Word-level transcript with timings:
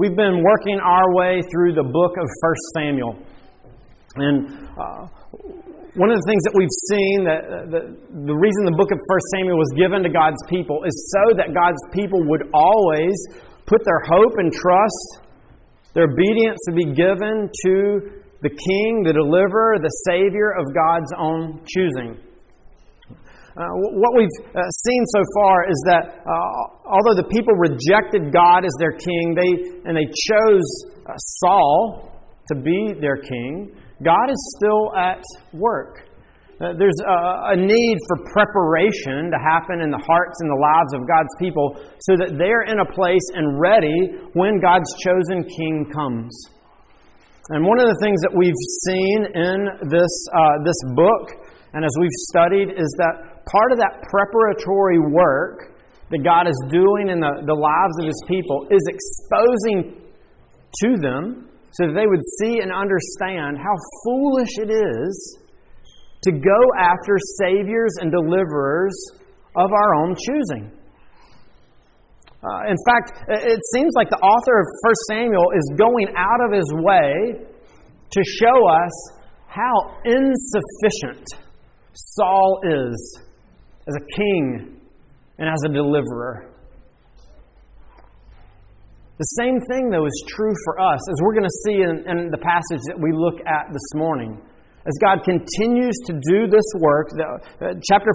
We've 0.00 0.16
been 0.16 0.40
working 0.40 0.80
our 0.80 1.12
way 1.12 1.44
through 1.52 1.76
the 1.76 1.84
book 1.84 2.16
of 2.16 2.24
1 2.24 2.56
Samuel. 2.72 3.20
And 4.16 4.48
uh, 4.72 5.04
one 5.92 6.08
of 6.08 6.16
the 6.16 6.24
things 6.24 6.40
that 6.48 6.56
we've 6.56 6.76
seen, 6.88 7.28
that 7.28 7.68
the, 7.68 7.82
the 8.24 8.32
reason 8.32 8.64
the 8.64 8.80
book 8.80 8.88
of 8.88 8.96
1 8.96 9.36
Samuel 9.36 9.60
was 9.60 9.68
given 9.76 10.00
to 10.00 10.08
God's 10.08 10.40
people 10.48 10.80
is 10.88 10.96
so 11.12 11.36
that 11.36 11.52
God's 11.52 11.84
people 11.92 12.16
would 12.32 12.48
always 12.56 13.12
put 13.68 13.84
their 13.84 14.00
hope 14.08 14.40
and 14.40 14.48
trust, 14.48 15.28
their 15.92 16.08
obedience 16.08 16.56
to 16.64 16.72
be 16.72 16.96
given 16.96 17.52
to 17.68 18.24
the 18.40 18.48
King, 18.56 19.04
the 19.04 19.12
deliverer, 19.12 19.76
the 19.84 19.92
Savior 20.08 20.56
of 20.56 20.64
God's 20.72 21.12
own 21.20 21.60
choosing. 21.68 22.16
Uh, 23.56 23.66
what 23.98 24.14
we've 24.14 24.54
uh, 24.54 24.62
seen 24.86 25.02
so 25.06 25.22
far 25.34 25.66
is 25.68 25.82
that 25.90 26.22
uh, 26.22 26.30
although 26.86 27.18
the 27.18 27.26
people 27.34 27.50
rejected 27.58 28.32
God 28.32 28.62
as 28.64 28.70
their 28.78 28.94
king, 28.94 29.34
they 29.34 29.80
and 29.90 29.96
they 29.98 30.06
chose 30.06 30.66
uh, 31.02 31.18
Saul 31.42 32.14
to 32.46 32.54
be 32.54 32.94
their 33.00 33.16
king. 33.16 33.74
God 34.04 34.30
is 34.30 34.38
still 34.56 34.94
at 34.94 35.22
work. 35.52 36.06
There's 36.60 37.00
a, 37.08 37.52
a 37.52 37.56
need 37.56 37.96
for 38.06 38.16
preparation 38.36 39.32
to 39.32 39.38
happen 39.40 39.80
in 39.80 39.90
the 39.90 39.98
hearts 39.98 40.36
and 40.44 40.48
the 40.52 40.60
lives 40.60 40.92
of 40.92 41.08
God's 41.08 41.34
people, 41.40 41.72
so 42.04 42.20
that 42.20 42.36
they're 42.36 42.68
in 42.68 42.78
a 42.78 42.84
place 42.84 43.24
and 43.32 43.58
ready 43.58 44.12
when 44.34 44.60
God's 44.60 44.92
chosen 45.02 45.42
king 45.48 45.88
comes. 45.90 46.30
And 47.48 47.64
one 47.64 47.80
of 47.80 47.88
the 47.88 47.98
things 48.04 48.20
that 48.28 48.36
we've 48.36 48.62
seen 48.86 49.18
in 49.32 49.88
this 49.88 50.12
this 50.62 50.80
book, 50.94 51.48
and 51.72 51.80
as 51.82 51.90
we've 51.98 52.20
studied, 52.28 52.76
is 52.76 52.92
that 53.00 53.39
part 53.50 53.72
of 53.72 53.78
that 53.78 54.02
preparatory 54.08 54.98
work 54.98 55.74
that 56.10 56.22
God 56.24 56.46
is 56.46 56.58
doing 56.70 57.10
in 57.10 57.20
the, 57.20 57.42
the 57.46 57.54
lives 57.54 57.94
of 57.98 58.06
His 58.06 58.20
people 58.26 58.66
is 58.70 58.82
exposing 58.86 60.00
to 60.82 60.88
them 61.02 61.50
so 61.72 61.86
that 61.86 61.94
they 61.94 62.06
would 62.06 62.22
see 62.38 62.58
and 62.62 62.72
understand 62.72 63.58
how 63.58 63.74
foolish 64.04 64.58
it 64.58 64.70
is 64.70 65.38
to 66.22 66.32
go 66.32 66.60
after 66.78 67.16
saviors 67.38 67.94
and 68.00 68.10
deliverers 68.10 68.94
of 69.56 69.70
our 69.72 69.94
own 69.94 70.14
choosing. 70.14 70.70
Uh, 72.42 72.70
in 72.70 72.76
fact, 72.88 73.12
it 73.28 73.60
seems 73.72 73.92
like 73.94 74.08
the 74.08 74.16
author 74.16 74.60
of 74.60 74.66
1 74.82 74.94
Samuel 75.10 75.52
is 75.54 75.72
going 75.76 76.08
out 76.16 76.40
of 76.44 76.52
his 76.52 76.68
way 76.74 77.36
to 78.10 78.20
show 78.24 78.66
us 78.66 78.92
how 79.46 79.72
insufficient 80.04 81.26
Saul 81.92 82.60
is 82.64 83.20
as 83.90 83.96
a 83.96 84.06
king 84.14 84.80
and 85.38 85.48
as 85.48 85.62
a 85.66 85.72
deliverer. 85.72 86.46
The 89.18 89.24
same 89.36 89.60
thing, 89.68 89.90
though, 89.90 90.06
is 90.06 90.24
true 90.28 90.54
for 90.64 90.80
us, 90.80 91.00
as 91.10 91.16
we're 91.20 91.34
going 91.34 91.44
to 91.44 91.58
see 91.66 91.82
in, 91.82 92.08
in, 92.08 92.30
the 92.30 92.38
passage 92.38 92.80
that 92.88 92.96
we 92.96 93.12
look 93.12 93.36
at 93.44 93.68
this 93.70 93.88
morning. 93.94 94.40
As 94.86 94.96
God 95.02 95.22
continues 95.24 95.94
to 96.06 96.14
do 96.14 96.46
this 96.48 96.64
work, 96.80 97.08
the, 97.10 97.24
uh, 97.26 97.74
chapter 97.84 98.10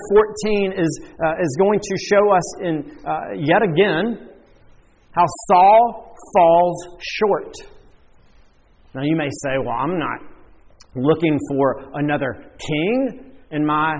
14 0.50 0.74
is, 0.74 1.00
uh, 1.22 1.44
is 1.44 1.56
going 1.60 1.80
to 1.80 1.96
show 2.10 2.34
us 2.34 2.48
in, 2.62 2.98
uh, 3.06 3.38
yet 3.38 3.62
again 3.62 4.34
how 5.12 5.26
Saul 5.48 6.16
falls 6.34 6.98
short. 7.20 7.54
Now, 8.96 9.04
you 9.04 9.16
may 9.16 9.30
say, 9.44 9.62
well, 9.64 9.78
I'm 9.78 10.00
not 10.00 10.22
looking 10.96 11.38
for 11.50 11.86
another 11.94 12.50
king 12.58 13.32
in 13.52 13.64
my 13.64 13.94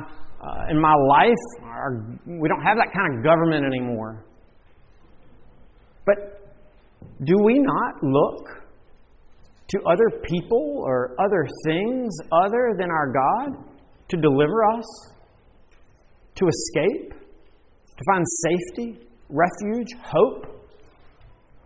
uh, 0.46 0.70
in 0.70 0.80
my 0.80 0.94
life. 0.94 1.65
Our, 1.76 2.06
we 2.26 2.48
don't 2.48 2.64
have 2.64 2.78
that 2.78 2.94
kind 2.96 3.18
of 3.18 3.24
government 3.24 3.66
anymore. 3.66 4.24
But 6.06 6.42
do 7.24 7.36
we 7.44 7.60
not 7.60 8.02
look 8.02 8.48
to 9.70 9.80
other 9.90 10.22
people 10.24 10.84
or 10.86 11.16
other 11.20 11.46
things 11.66 12.16
other 12.32 12.76
than 12.78 12.90
our 12.90 13.12
God 13.12 13.64
to 14.10 14.18
deliver 14.18 14.64
us, 14.78 14.86
to 16.36 16.48
escape, 16.48 17.12
to 17.12 18.04
find 18.06 18.24
safety, 18.44 19.00
refuge, 19.30 19.88
hope? 20.04 20.46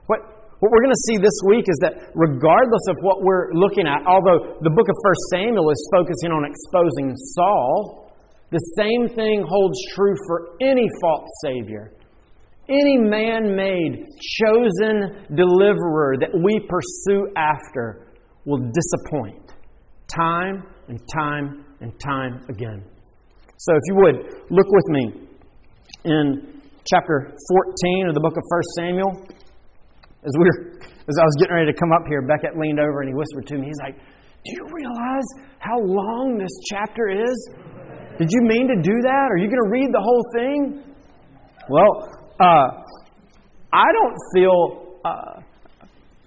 What, 0.08 0.20
what 0.60 0.72
we're 0.72 0.84
going 0.84 0.96
to 0.96 1.06
see 1.08 1.18
this 1.18 1.38
week 1.48 1.66
is 1.68 1.78
that 1.82 2.12
regardless 2.16 2.82
of 2.90 2.96
what 3.02 3.22
we're 3.22 3.54
looking 3.54 3.86
at, 3.86 4.08
although 4.08 4.58
the 4.62 4.70
book 4.70 4.88
of 4.90 4.96
1 4.96 5.14
Samuel 5.32 5.70
is 5.70 5.90
focusing 5.94 6.32
on 6.32 6.46
exposing 6.50 7.16
Saul, 7.36 8.09
the 8.52 8.60
same 8.78 9.08
thing 9.16 9.46
holds 9.48 9.78
true 9.96 10.16
for 10.28 10.56
any 10.62 10.88
false 11.02 11.28
Savior. 11.44 11.94
Any 12.68 12.98
man 12.98 13.56
made, 13.56 14.06
chosen 14.38 15.26
deliverer 15.36 16.18
that 16.20 16.30
we 16.34 16.60
pursue 16.68 17.28
after 17.36 18.08
will 18.46 18.72
disappoint 18.72 19.54
time 20.08 20.64
and 20.88 21.00
time 21.14 21.66
and 21.82 21.94
time 22.00 22.46
again. 22.50 22.84
So, 23.58 23.74
if 23.74 23.82
you 23.88 23.96
would, 23.96 24.16
look 24.50 24.68
with 24.70 24.88
me 24.88 25.30
in 26.06 26.62
chapter 26.90 27.36
14 27.84 28.08
of 28.08 28.14
the 28.14 28.22
book 28.22 28.38
of 28.38 28.44
1 28.48 28.62
Samuel. 28.78 29.12
As, 30.24 30.34
we 30.38 30.46
were, 30.46 30.80
as 30.82 31.16
I 31.20 31.24
was 31.24 31.36
getting 31.40 31.56
ready 31.56 31.72
to 31.72 31.78
come 31.78 31.92
up 31.92 32.08
here, 32.08 32.22
Beckett 32.22 32.58
leaned 32.58 32.80
over 32.80 33.02
and 33.02 33.10
he 33.10 33.16
whispered 33.16 33.48
to 33.48 33.58
me, 33.58 33.68
he's 33.68 33.82
like, 33.84 33.96
Do 33.96 34.52
you 34.54 34.66
realize 34.74 35.28
how 35.60 35.78
long 35.80 36.38
this 36.38 36.52
chapter 36.70 37.10
is? 37.10 37.38
Did 38.20 38.28
you 38.36 38.42
mean 38.44 38.68
to 38.68 38.76
do 38.76 38.96
that? 39.08 39.28
Are 39.32 39.38
you 39.38 39.48
going 39.48 39.64
to 39.64 39.72
read 39.72 39.90
the 39.96 40.04
whole 40.04 40.26
thing? 40.36 40.84
Well, 41.70 42.12
uh, 42.36 42.84
I 43.72 43.88
don't 43.96 44.18
feel 44.36 45.00
uh, 45.06 45.40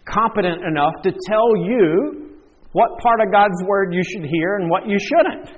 competent 0.09 0.65
enough 0.65 0.95
to 1.03 1.13
tell 1.29 1.53
you 1.55 2.33
what 2.73 2.97
part 2.99 3.21
of 3.21 3.31
God's 3.31 3.61
Word 3.69 3.93
you 3.93 4.01
should 4.03 4.25
hear 4.25 4.57
and 4.57 4.71
what 4.71 4.89
you 4.89 4.97
shouldn't. 4.99 5.53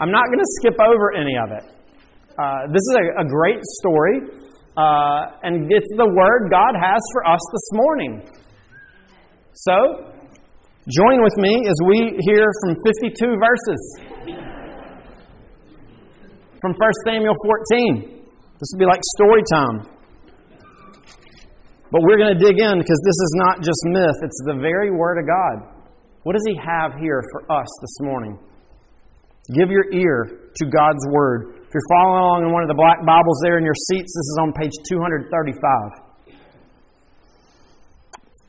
I'm 0.00 0.10
not 0.10 0.26
going 0.26 0.42
to 0.42 0.50
skip 0.58 0.74
over 0.82 1.14
any 1.14 1.36
of 1.38 1.52
it. 1.54 1.64
Uh, 2.34 2.66
this 2.66 2.82
is 2.90 2.96
a, 2.98 3.22
a 3.22 3.24
great 3.28 3.62
story, 3.78 4.18
uh, 4.76 5.46
and 5.46 5.70
it's 5.70 5.86
the 5.94 6.10
Word 6.10 6.50
God 6.50 6.74
has 6.74 6.98
for 7.12 7.28
us 7.30 7.40
this 7.52 7.68
morning. 7.74 8.26
So, 9.54 10.10
join 10.90 11.22
with 11.22 11.36
me 11.38 11.54
as 11.70 11.78
we 11.86 12.18
hear 12.26 12.50
from 12.64 12.74
52 12.82 13.36
verses 13.38 14.51
from 16.62 16.78
1 16.78 16.78
Samuel 17.10 17.34
14. 17.34 18.22
This 18.62 18.70
will 18.70 18.78
be 18.78 18.86
like 18.86 19.02
story 19.18 19.42
time. 19.50 19.82
But 21.90 22.00
we're 22.06 22.16
going 22.16 22.32
to 22.32 22.38
dig 22.38 22.62
in 22.62 22.78
because 22.78 23.00
this 23.02 23.18
is 23.18 23.32
not 23.42 23.60
just 23.60 23.82
myth, 23.90 24.16
it's 24.22 24.40
the 24.46 24.56
very 24.62 24.94
Word 24.94 25.18
of 25.18 25.26
God. 25.26 25.66
What 26.22 26.38
does 26.38 26.46
He 26.46 26.54
have 26.54 26.94
here 27.02 27.20
for 27.34 27.42
us 27.50 27.66
this 27.82 27.98
morning? 28.06 28.38
Give 29.58 29.74
your 29.74 29.90
ear 29.90 30.48
to 30.54 30.64
God's 30.70 31.02
Word. 31.10 31.66
If 31.66 31.74
you're 31.74 31.90
following 31.98 32.22
along 32.22 32.40
in 32.46 32.52
one 32.54 32.62
of 32.62 32.70
the 32.70 32.78
black 32.78 33.02
Bibles 33.02 33.42
there 33.42 33.58
in 33.58 33.66
your 33.66 33.74
seats, 33.90 34.14
this 34.14 34.28
is 34.30 34.38
on 34.40 34.54
page 34.54 34.72
235. 34.86 35.34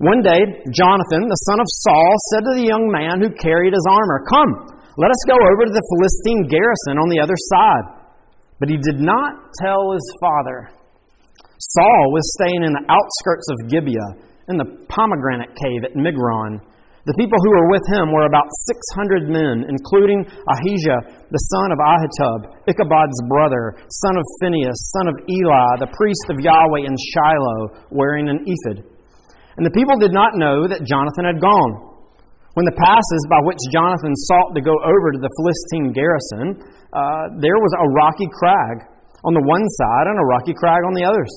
One 0.05 0.21
day, 0.21 0.61
Jonathan, 0.69 1.25
the 1.25 1.41
son 1.49 1.57
of 1.57 1.65
Saul, 1.81 2.13
said 2.29 2.45
to 2.45 2.53
the 2.61 2.67
young 2.69 2.93
man 2.93 3.25
who 3.25 3.33
carried 3.33 3.73
his 3.73 3.87
armor, 3.89 4.21
Come, 4.29 4.69
let 5.01 5.09
us 5.09 5.21
go 5.25 5.33
over 5.33 5.65
to 5.65 5.73
the 5.73 5.81
Philistine 5.81 6.45
garrison 6.45 7.01
on 7.01 7.09
the 7.09 7.17
other 7.17 7.35
side. 7.49 8.02
But 8.63 8.71
he 8.71 8.79
did 8.79 9.03
not 9.03 9.51
tell 9.59 9.91
his 9.91 10.07
father. 10.23 10.71
Saul 11.59 12.03
was 12.15 12.23
staying 12.39 12.63
in 12.63 12.71
the 12.71 12.87
outskirts 12.87 13.43
of 13.51 13.67
Gibeah, 13.67 14.23
in 14.47 14.55
the 14.55 14.87
pomegranate 14.87 15.51
cave 15.51 15.83
at 15.83 15.99
Migron. 15.99 16.63
The 17.03 17.19
people 17.19 17.35
who 17.43 17.51
were 17.51 17.67
with 17.67 17.83
him 17.91 18.15
were 18.15 18.23
about 18.23 18.47
600 18.95 19.27
men, 19.27 19.67
including 19.67 20.23
Ahijah, 20.23 21.27
the 21.27 21.43
son 21.51 21.75
of 21.75 21.83
Ahitub, 21.83 22.39
Ichabod's 22.63 23.19
brother, 23.27 23.75
son 23.99 24.15
of 24.15 24.23
Phinehas, 24.39 24.79
son 24.95 25.11
of 25.11 25.15
Eli, 25.27 25.83
the 25.83 25.91
priest 25.91 26.31
of 26.31 26.39
Yahweh 26.39 26.87
in 26.87 26.95
Shiloh, 26.95 27.91
wearing 27.91 28.31
an 28.31 28.47
ephod. 28.47 28.87
And 29.59 29.67
the 29.67 29.75
people 29.75 29.99
did 29.99 30.15
not 30.15 30.39
know 30.39 30.71
that 30.71 30.87
Jonathan 30.87 31.27
had 31.27 31.43
gone. 31.43 31.92
When 32.53 32.69
the 32.69 32.77
passes 32.77 33.23
by 33.33 33.41
which 33.41 33.57
Jonathan 33.73 34.13
sought 34.29 34.53
to 34.53 34.61
go 34.61 34.77
over 34.77 35.07
to 35.09 35.17
the 35.17 35.31
Philistine 35.41 35.89
garrison, 35.89 36.61
uh, 36.93 37.33
there 37.41 37.57
was 37.57 37.73
a 37.81 37.87
rocky 37.97 38.29
crag 38.29 38.85
on 39.25 39.33
the 39.33 39.41
one 39.41 39.65
side 39.81 40.05
and 40.05 40.21
a 40.21 40.27
rocky 40.29 40.53
crag 40.53 40.85
on 40.85 40.93
the 40.93 41.01
others. 41.01 41.33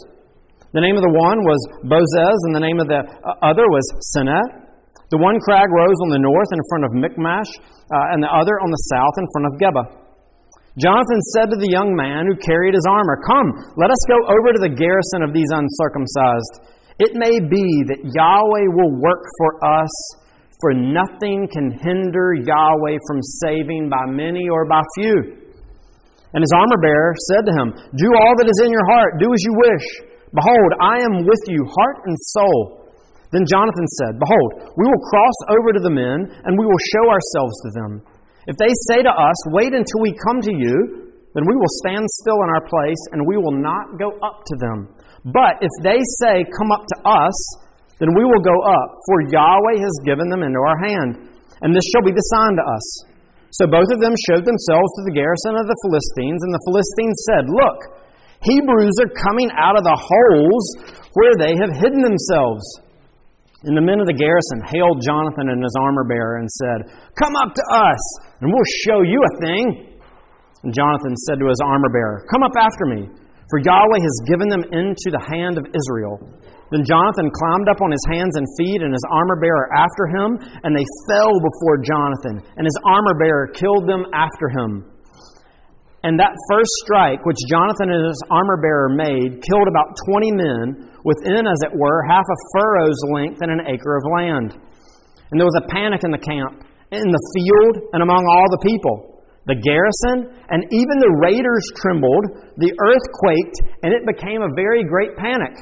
The 0.77 0.85
name 0.85 1.01
of 1.01 1.05
the 1.09 1.17
one 1.17 1.41
was 1.41 1.57
Bozez, 1.89 2.39
and 2.45 2.53
the 2.53 2.61
name 2.61 2.77
of 2.85 2.93
the 2.93 3.01
uh, 3.01 3.33
other 3.41 3.65
was 3.65 3.87
Seneh. 4.13 4.69
The 5.09 5.17
one 5.17 5.41
crag 5.41 5.73
rose 5.73 5.97
on 6.05 6.13
the 6.13 6.21
north 6.21 6.53
in 6.53 6.61
front 6.69 6.85
of 6.85 6.93
Michmash, 6.93 7.49
uh, 7.89 8.12
and 8.12 8.21
the 8.21 8.29
other 8.29 8.61
on 8.61 8.69
the 8.69 8.83
south 8.93 9.17
in 9.17 9.25
front 9.33 9.47
of 9.49 9.53
Geba. 9.57 9.85
Jonathan 10.77 11.21
said 11.33 11.49
to 11.49 11.57
the 11.57 11.73
young 11.73 11.97
man 11.97 12.29
who 12.29 12.37
carried 12.37 12.77
his 12.77 12.85
armor, 12.85 13.17
Come, 13.25 13.49
let 13.81 13.89
us 13.89 14.03
go 14.05 14.21
over 14.29 14.53
to 14.53 14.61
the 14.61 14.77
garrison 14.77 15.25
of 15.25 15.33
these 15.33 15.49
uncircumcised. 15.49 16.77
It 17.01 17.17
may 17.17 17.41
be 17.41 17.65
that 17.89 18.05
Yahweh 18.05 18.69
will 18.77 18.93
work 19.01 19.25
for 19.41 19.65
us 19.65 19.95
for 20.61 20.73
nothing 20.73 21.49
can 21.53 21.76
hinder 21.76 22.32
Yahweh 22.32 22.97
from 23.06 23.20
saving 23.44 23.88
by 23.93 24.08
many 24.08 24.49
or 24.49 24.64
by 24.64 24.81
few. 24.97 25.47
And 26.32 26.41
his 26.41 26.53
armor 26.53 26.81
bearer 26.81 27.12
said 27.32 27.44
to 27.49 27.53
him, 27.53 27.69
Do 27.97 28.08
all 28.12 28.35
that 28.41 28.49
is 28.49 28.61
in 28.64 28.73
your 28.73 28.87
heart, 28.88 29.20
do 29.20 29.29
as 29.32 29.43
you 29.44 29.55
wish. 29.56 29.87
Behold, 30.32 30.70
I 30.81 31.00
am 31.00 31.25
with 31.25 31.44
you, 31.49 31.64
heart 31.64 32.05
and 32.05 32.17
soul. 32.37 32.88
Then 33.32 33.44
Jonathan 33.49 33.88
said, 34.00 34.20
Behold, 34.20 34.73
we 34.76 34.85
will 34.85 35.03
cross 35.08 35.38
over 35.53 35.73
to 35.73 35.82
the 35.82 35.93
men, 35.93 36.29
and 36.44 36.53
we 36.56 36.64
will 36.64 36.82
show 36.93 37.05
ourselves 37.09 37.56
to 37.64 37.70
them. 37.76 37.93
If 38.47 38.56
they 38.56 38.70
say 38.88 39.02
to 39.02 39.12
us, 39.12 39.38
Wait 39.52 39.75
until 39.75 40.00
we 40.00 40.14
come 40.29 40.41
to 40.41 40.55
you, 40.55 41.12
then 41.35 41.44
we 41.44 41.56
will 41.56 41.75
stand 41.85 42.05
still 42.25 42.41
in 42.44 42.52
our 42.52 42.64
place, 42.64 43.02
and 43.12 43.26
we 43.26 43.37
will 43.37 43.56
not 43.56 43.99
go 43.99 44.17
up 44.25 44.44
to 44.47 44.55
them. 44.56 44.88
But 45.25 45.61
if 45.61 45.73
they 45.82 46.00
say, 46.20 46.44
Come 46.49 46.70
up 46.73 46.85
to 46.85 46.97
us, 47.05 47.37
then 47.99 48.13
we 48.13 48.25
will 48.29 48.45
go 48.45 48.53
up, 48.53 48.89
for 49.09 49.25
Yahweh 49.33 49.81
has 49.81 49.97
given 50.05 50.29
them 50.29 50.45
into 50.45 50.61
our 50.61 50.79
hand, 50.85 51.33
and 51.65 51.73
this 51.73 51.87
shall 51.93 52.05
be 52.05 52.13
the 52.13 52.29
sign 52.37 52.53
to 52.61 52.65
us. 52.65 52.87
So 53.57 53.65
both 53.65 53.89
of 53.89 54.05
them 54.05 54.13
showed 54.29 54.45
themselves 54.45 54.91
to 55.01 55.03
the 55.09 55.17
garrison 55.17 55.57
of 55.57 55.65
the 55.65 55.81
Philistines, 55.89 56.45
and 56.45 56.53
the 56.53 56.65
Philistines 56.69 57.19
said, 57.25 57.45
Look, 57.49 57.79
Hebrews 58.45 58.97
are 59.01 59.23
coming 59.25 59.49
out 59.57 59.81
of 59.81 59.85
the 59.89 59.97
holes 59.97 60.67
where 61.17 61.33
they 61.41 61.57
have 61.57 61.73
hidden 61.73 62.05
themselves. 62.05 62.65
And 63.65 63.73
the 63.73 63.83
men 63.83 63.99
of 63.99 64.07
the 64.07 64.15
garrison 64.15 64.61
hailed 64.69 65.01
Jonathan 65.01 65.49
and 65.49 65.65
his 65.65 65.73
armor 65.81 66.05
bearer 66.05 66.37
and 66.37 66.51
said, 66.61 66.93
Come 67.17 67.33
up 67.41 67.57
to 67.57 67.65
us, 67.73 68.03
and 68.45 68.53
we'll 68.53 68.73
show 68.85 69.01
you 69.01 69.25
a 69.25 69.37
thing. 69.41 69.97
And 70.63 70.77
Jonathan 70.77 71.17
said 71.25 71.41
to 71.41 71.49
his 71.49 71.59
armor 71.65 71.89
bearer, 71.89 72.29
Come 72.29 72.45
up 72.45 72.53
after 72.61 72.85
me, 72.85 73.09
for 73.49 73.59
Yahweh 73.65 74.05
has 74.05 74.17
given 74.29 74.53
them 74.53 74.69
into 74.69 75.09
the 75.09 75.25
hand 75.33 75.57
of 75.57 75.65
Israel. 75.73 76.21
Then 76.75 76.83
Jonathan 76.83 77.31
climbed 77.31 77.71
up 77.71 77.79
on 77.79 77.95
his 77.95 78.03
hands 78.11 78.35
and 78.35 78.47
feet, 78.59 78.83
and 78.83 78.91
his 78.91 79.07
armor 79.11 79.39
bearer 79.39 79.71
after 79.71 80.11
him, 80.11 80.39
and 80.67 80.75
they 80.75 80.87
fell 81.07 81.31
before 81.39 81.79
Jonathan, 81.87 82.43
and 82.59 82.67
his 82.67 82.79
armor 82.83 83.15
bearer 83.15 83.47
killed 83.55 83.87
them 83.87 84.07
after 84.11 84.51
him. 84.51 84.91
And 86.03 86.19
that 86.19 86.35
first 86.51 86.71
strike, 86.83 87.23
which 87.27 87.39
Jonathan 87.51 87.91
and 87.91 88.07
his 88.07 88.23
armor 88.31 88.59
bearer 88.63 88.91
made, 88.91 89.43
killed 89.43 89.67
about 89.67 89.95
20 90.11 90.31
men 90.39 90.65
within, 91.03 91.47
as 91.47 91.61
it 91.67 91.75
were, 91.75 92.03
half 92.07 92.27
a 92.27 92.39
furrow's 92.55 93.01
length 93.15 93.43
and 93.43 93.51
an 93.51 93.67
acre 93.67 93.99
of 93.99 94.05
land. 94.15 94.59
And 95.31 95.39
there 95.39 95.47
was 95.47 95.59
a 95.59 95.67
panic 95.71 96.03
in 96.03 96.11
the 96.11 96.23
camp, 96.23 96.62
in 96.91 97.11
the 97.11 97.25
field, 97.35 97.91
and 97.95 98.03
among 98.03 98.23
all 98.27 98.47
the 98.51 98.62
people. 98.62 99.23
The 99.47 99.59
garrison 99.59 100.35
and 100.51 100.67
even 100.71 100.97
the 100.99 101.15
raiders 101.23 101.67
trembled, 101.79 102.55
the 102.59 102.75
earth 102.83 103.07
quaked, 103.23 103.59
and 103.83 103.95
it 103.95 104.03
became 104.07 104.43
a 104.43 104.55
very 104.55 104.83
great 104.83 105.15
panic. 105.17 105.55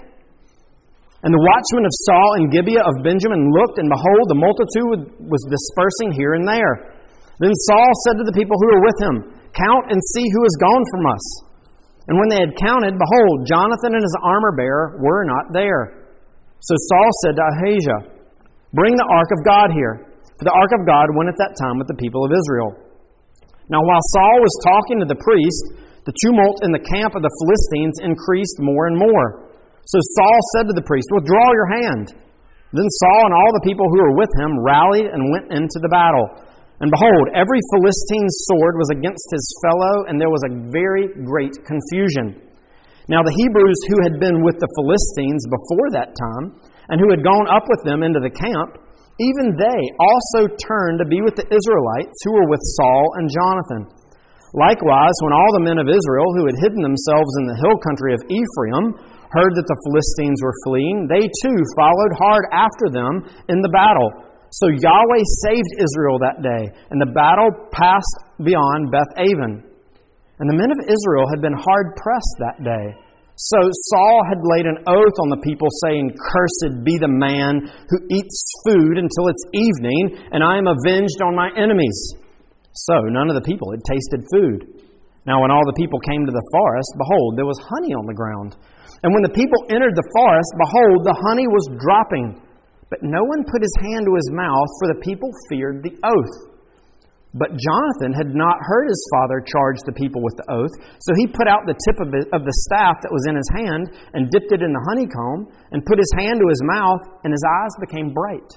And 1.24 1.32
the 1.32 1.40
watchmen 1.40 1.88
of 1.88 1.94
Saul 2.04 2.30
and 2.36 2.52
Gibeah 2.52 2.84
of 2.84 3.00
Benjamin 3.00 3.48
looked, 3.48 3.80
and 3.80 3.88
behold, 3.88 4.24
the 4.28 4.36
multitude 4.36 5.24
was 5.24 5.40
dispersing 5.48 6.12
here 6.12 6.36
and 6.36 6.44
there. 6.44 6.92
Then 7.40 7.56
Saul 7.64 7.90
said 8.04 8.20
to 8.20 8.28
the 8.28 8.36
people 8.36 8.60
who 8.60 8.68
were 8.68 8.84
with 8.84 8.98
him, 9.00 9.16
Count 9.56 9.88
and 9.88 10.00
see 10.12 10.26
who 10.28 10.42
has 10.44 10.56
gone 10.60 10.84
from 10.92 11.04
us. 11.08 11.24
And 12.12 12.20
when 12.20 12.28
they 12.28 12.44
had 12.44 12.60
counted, 12.60 13.00
behold, 13.00 13.48
Jonathan 13.48 13.96
and 13.96 14.04
his 14.04 14.18
armor 14.20 14.52
bearer 14.52 15.00
were 15.00 15.24
not 15.24 15.56
there. 15.56 16.12
So 16.60 16.76
Saul 16.92 17.10
said 17.24 17.40
to 17.40 17.44
Ahijah, 17.56 18.00
Bring 18.76 18.92
the 18.92 19.08
ark 19.08 19.30
of 19.32 19.40
God 19.48 19.72
here. 19.72 20.04
For 20.36 20.44
the 20.44 20.52
ark 20.52 20.76
of 20.76 20.84
God 20.84 21.14
went 21.16 21.32
at 21.32 21.40
that 21.40 21.56
time 21.56 21.80
with 21.80 21.88
the 21.88 21.96
people 21.96 22.26
of 22.26 22.36
Israel. 22.36 22.76
Now, 23.72 23.80
while 23.80 24.02
Saul 24.12 24.36
was 24.44 24.66
talking 24.66 25.00
to 25.00 25.08
the 25.08 25.16
priest, 25.16 25.80
the 26.04 26.12
tumult 26.20 26.60
in 26.66 26.74
the 26.74 26.84
camp 26.84 27.16
of 27.16 27.24
the 27.24 27.32
Philistines 27.40 28.04
increased 28.04 28.60
more 28.60 28.92
and 28.92 28.98
more. 28.98 29.53
So 29.86 29.98
Saul 30.00 30.38
said 30.56 30.66
to 30.72 30.76
the 30.76 30.86
priest, 30.88 31.08
Withdraw 31.12 31.48
your 31.52 31.70
hand. 31.82 32.06
Then 32.74 32.90
Saul 32.90 33.22
and 33.30 33.36
all 33.36 33.52
the 33.54 33.68
people 33.68 33.86
who 33.86 34.00
were 34.02 34.18
with 34.18 34.32
him 34.40 34.58
rallied 34.64 35.06
and 35.06 35.30
went 35.30 35.52
into 35.54 35.78
the 35.78 35.92
battle. 35.92 36.26
And 36.82 36.90
behold, 36.90 37.30
every 37.38 37.62
Philistine's 37.70 38.34
sword 38.50 38.74
was 38.74 38.90
against 38.90 39.30
his 39.30 39.46
fellow, 39.62 40.10
and 40.10 40.18
there 40.18 40.32
was 40.32 40.42
a 40.42 40.56
very 40.74 41.06
great 41.22 41.54
confusion. 41.62 42.42
Now, 43.06 43.22
the 43.22 43.36
Hebrews 43.36 43.80
who 43.86 43.98
had 44.02 44.18
been 44.18 44.42
with 44.42 44.58
the 44.58 44.72
Philistines 44.80 45.46
before 45.46 45.88
that 45.94 46.16
time, 46.18 46.58
and 46.90 46.98
who 46.98 47.12
had 47.14 47.22
gone 47.22 47.46
up 47.46 47.64
with 47.70 47.84
them 47.86 48.02
into 48.02 48.18
the 48.18 48.32
camp, 48.32 48.80
even 49.22 49.54
they 49.54 49.80
also 50.02 50.50
turned 50.58 50.98
to 50.98 51.06
be 51.06 51.22
with 51.22 51.38
the 51.38 51.46
Israelites 51.46 52.18
who 52.26 52.34
were 52.34 52.50
with 52.50 52.60
Saul 52.74 53.04
and 53.22 53.30
Jonathan. 53.30 53.82
Likewise, 54.54 55.14
when 55.22 55.34
all 55.34 55.52
the 55.54 55.66
men 55.66 55.78
of 55.78 55.90
Israel 55.90 56.30
who 56.34 56.46
had 56.46 56.58
hidden 56.58 56.82
themselves 56.82 57.32
in 57.38 57.46
the 57.46 57.58
hill 57.62 57.78
country 57.86 58.14
of 58.14 58.26
Ephraim 58.26 58.98
heard 59.34 59.58
that 59.58 59.66
the 59.66 59.80
Philistines 59.90 60.40
were 60.40 60.54
fleeing, 60.64 61.10
they 61.10 61.26
too 61.42 61.58
followed 61.76 62.14
hard 62.16 62.46
after 62.54 62.88
them 62.88 63.26
in 63.50 63.60
the 63.60 63.74
battle 63.74 64.24
so 64.62 64.70
Yahweh 64.70 65.24
saved 65.42 65.82
Israel 65.82 66.22
that 66.22 66.38
day, 66.38 66.70
and 66.94 67.02
the 67.02 67.10
battle 67.10 67.50
passed 67.74 68.38
beyond 68.38 68.94
Beth 68.94 69.10
Aven. 69.18 69.66
And 70.38 70.46
the 70.46 70.54
men 70.54 70.70
of 70.70 70.78
Israel 70.86 71.26
had 71.26 71.42
been 71.42 71.58
hard 71.58 71.98
pressed 71.98 72.38
that 72.38 72.62
day. 72.62 72.86
So 73.34 73.58
Saul 73.90 74.22
had 74.30 74.38
laid 74.46 74.70
an 74.70 74.78
oath 74.86 75.18
on 75.26 75.30
the 75.34 75.42
people, 75.42 75.66
saying, 75.82 76.14
Cursed 76.14 76.86
be 76.86 77.02
the 77.02 77.10
man 77.10 77.66
who 77.66 77.98
eats 78.14 78.38
food 78.62 78.94
until 78.94 79.26
it's 79.26 79.42
evening, 79.58 80.22
and 80.30 80.46
I 80.46 80.54
am 80.54 80.70
avenged 80.70 81.18
on 81.18 81.34
my 81.34 81.50
enemies. 81.58 82.14
So 82.86 83.10
none 83.10 83.26
of 83.26 83.34
the 83.34 83.42
people 83.42 83.74
had 83.74 83.82
tasted 83.82 84.22
food. 84.30 84.86
Now, 85.26 85.42
when 85.42 85.50
all 85.50 85.66
the 85.66 85.74
people 85.74 85.98
came 85.98 86.26
to 86.26 86.30
the 86.30 86.48
forest, 86.54 86.94
behold, 86.94 87.34
there 87.34 87.48
was 87.48 87.58
honey 87.58 87.90
on 87.90 88.06
the 88.06 88.14
ground. 88.14 88.54
And 89.02 89.10
when 89.12 89.24
the 89.26 89.34
people 89.34 89.58
entered 89.72 89.96
the 89.96 90.10
forest, 90.14 90.50
behold, 90.60 91.02
the 91.02 91.18
honey 91.26 91.48
was 91.48 91.66
dropping. 91.80 92.38
But 92.92 93.02
no 93.02 93.24
one 93.24 93.48
put 93.48 93.64
his 93.64 93.74
hand 93.80 94.06
to 94.06 94.14
his 94.14 94.30
mouth, 94.30 94.70
for 94.78 94.86
the 94.92 95.02
people 95.02 95.32
feared 95.50 95.82
the 95.82 95.96
oath. 96.04 96.54
But 97.34 97.58
Jonathan 97.58 98.14
had 98.14 98.30
not 98.30 98.62
heard 98.62 98.86
his 98.86 99.02
father 99.10 99.42
charge 99.42 99.82
the 99.82 99.98
people 99.98 100.22
with 100.22 100.38
the 100.38 100.46
oath, 100.54 100.70
so 101.02 101.10
he 101.18 101.26
put 101.26 101.50
out 101.50 101.66
the 101.66 101.74
tip 101.74 101.98
of, 101.98 102.14
the 102.14 102.58
staff 102.70 103.02
that 103.02 103.10
was 103.10 103.26
in 103.26 103.34
his 103.34 103.50
hand 103.50 103.90
and 104.14 104.30
dipped 104.30 104.54
it 104.54 104.62
in 104.62 104.70
the 104.70 104.86
honeycomb 104.86 105.50
and 105.74 105.82
put 105.82 105.98
his 105.98 106.14
hand 106.14 106.38
to 106.38 106.46
his 106.46 106.62
mouth, 106.62 107.02
and 107.26 107.34
his 107.34 107.42
eyes 107.42 107.74
became 107.82 108.14
bright. 108.14 108.54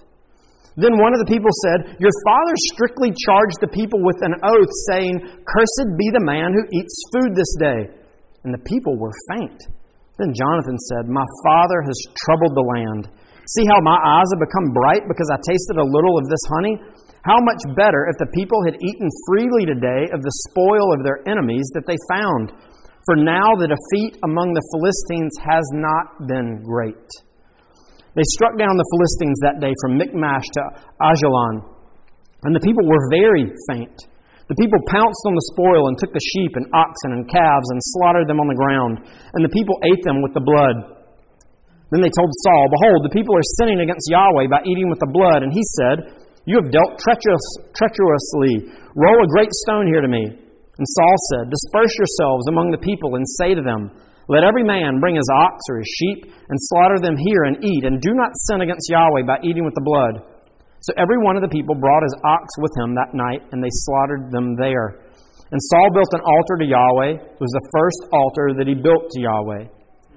Then 0.78 1.02
one 1.02 1.18
of 1.18 1.18
the 1.18 1.26
people 1.26 1.50
said, 1.66 1.98
Your 1.98 2.14
father 2.22 2.54
strictly 2.78 3.10
charged 3.26 3.58
the 3.66 3.74
people 3.74 3.98
with 4.06 4.22
an 4.22 4.38
oath, 4.46 4.74
saying, 4.94 5.26
Cursed 5.26 5.98
be 5.98 6.14
the 6.14 6.22
man 6.22 6.54
who 6.54 6.62
eats 6.70 7.02
food 7.18 7.34
this 7.34 7.50
day. 7.58 7.82
And 8.46 8.54
the 8.54 8.62
people 8.62 8.94
were 8.94 9.12
faint. 9.34 9.58
Then 10.18 10.34
Jonathan 10.34 10.78
said, 10.90 11.08
My 11.08 11.26
father 11.46 11.82
has 11.86 11.98
troubled 12.26 12.58
the 12.58 12.66
land 12.66 13.10
See 13.56 13.64
how 13.64 13.80
my 13.80 13.96
eyes 13.96 14.28
have 14.36 14.44
become 14.44 14.76
bright 14.76 15.08
because 15.08 15.32
I 15.32 15.40
tasted 15.40 15.80
a 15.80 15.88
little 15.88 16.20
of 16.20 16.28
this 16.28 16.44
honey? 16.52 16.76
How 17.24 17.40
much 17.40 17.64
better 17.80 18.12
if 18.12 18.20
the 18.20 18.28
people 18.36 18.60
had 18.68 18.76
eaten 18.76 19.08
freely 19.24 19.64
today 19.64 20.12
of 20.12 20.20
the 20.20 20.36
spoil 20.52 20.92
of 20.92 21.04
their 21.08 21.24
enemies 21.24 21.64
that 21.72 21.88
they 21.88 21.96
found? 22.12 22.52
For 23.08 23.16
now 23.16 23.56
the 23.56 23.72
defeat 23.72 24.20
among 24.28 24.52
the 24.52 24.68
Philistines 24.76 25.32
has 25.48 25.64
not 25.80 26.28
been 26.28 26.60
great. 26.60 27.08
They 28.20 28.28
struck 28.36 28.60
down 28.60 28.76
the 28.76 28.90
Philistines 28.92 29.40
that 29.48 29.64
day 29.64 29.72
from 29.80 29.96
Michmash 29.96 30.44
to 30.60 30.64
Ajalon, 31.00 31.64
and 32.44 32.52
the 32.52 32.60
people 32.60 32.84
were 32.84 33.08
very 33.08 33.48
faint. 33.72 33.96
The 34.48 34.56
people 34.56 34.80
pounced 34.88 35.24
on 35.28 35.36
the 35.36 35.50
spoil 35.52 35.92
and 35.92 36.00
took 36.00 36.16
the 36.16 36.24
sheep 36.24 36.56
and 36.56 36.72
oxen 36.72 37.12
and 37.20 37.28
calves 37.28 37.68
and 37.68 37.80
slaughtered 38.00 38.32
them 38.32 38.40
on 38.40 38.48
the 38.48 38.56
ground, 38.56 39.04
and 39.04 39.44
the 39.44 39.52
people 39.52 39.76
ate 39.84 40.00
them 40.08 40.24
with 40.24 40.32
the 40.32 40.44
blood. 40.44 40.98
Then 41.92 42.04
they 42.04 42.12
told 42.12 42.32
Saul, 42.44 42.68
Behold, 42.72 43.04
the 43.04 43.16
people 43.16 43.36
are 43.36 43.56
sinning 43.60 43.80
against 43.80 44.12
Yahweh 44.12 44.52
by 44.52 44.64
eating 44.68 44.92
with 44.92 45.00
the 45.00 45.12
blood. 45.12 45.44
And 45.44 45.56
he 45.56 45.64
said, 45.80 46.20
You 46.44 46.60
have 46.60 46.72
dealt 46.72 47.00
treacherous, 47.00 47.48
treacherously. 47.76 48.72
Roll 48.96 49.20
a 49.24 49.34
great 49.36 49.52
stone 49.68 49.88
here 49.88 50.04
to 50.04 50.12
me. 50.12 50.28
And 50.28 50.88
Saul 50.88 51.18
said, 51.32 51.52
Disperse 51.52 51.96
yourselves 51.96 52.48
among 52.52 52.72
the 52.72 52.84
people 52.84 53.16
and 53.16 53.24
say 53.40 53.56
to 53.56 53.64
them, 53.64 53.92
Let 54.28 54.44
every 54.44 54.68
man 54.68 55.00
bring 55.00 55.16
his 55.16 55.32
ox 55.32 55.56
or 55.72 55.80
his 55.80 55.92
sheep 55.96 56.28
and 56.28 56.68
slaughter 56.72 57.00
them 57.00 57.16
here 57.16 57.48
and 57.48 57.64
eat, 57.64 57.88
and 57.88 58.04
do 58.04 58.12
not 58.12 58.36
sin 58.52 58.60
against 58.60 58.92
Yahweh 58.92 59.24
by 59.24 59.40
eating 59.44 59.64
with 59.64 59.76
the 59.76 59.88
blood. 59.88 60.28
So 60.88 60.96
every 60.96 61.20
one 61.20 61.36
of 61.36 61.44
the 61.44 61.52
people 61.52 61.76
brought 61.76 62.00
his 62.00 62.16
ox 62.24 62.48
with 62.64 62.72
him 62.80 62.96
that 62.96 63.12
night, 63.12 63.44
and 63.52 63.60
they 63.60 63.68
slaughtered 63.84 64.32
them 64.32 64.56
there. 64.56 65.04
And 65.52 65.60
Saul 65.60 65.92
built 65.92 66.16
an 66.16 66.24
altar 66.24 66.64
to 66.64 66.68
Yahweh. 66.68 67.28
It 67.28 67.44
was 67.44 67.52
the 67.52 67.68
first 67.76 68.08
altar 68.16 68.56
that 68.56 68.72
he 68.72 68.76
built 68.76 69.12
to 69.12 69.20
Yahweh. 69.20 69.68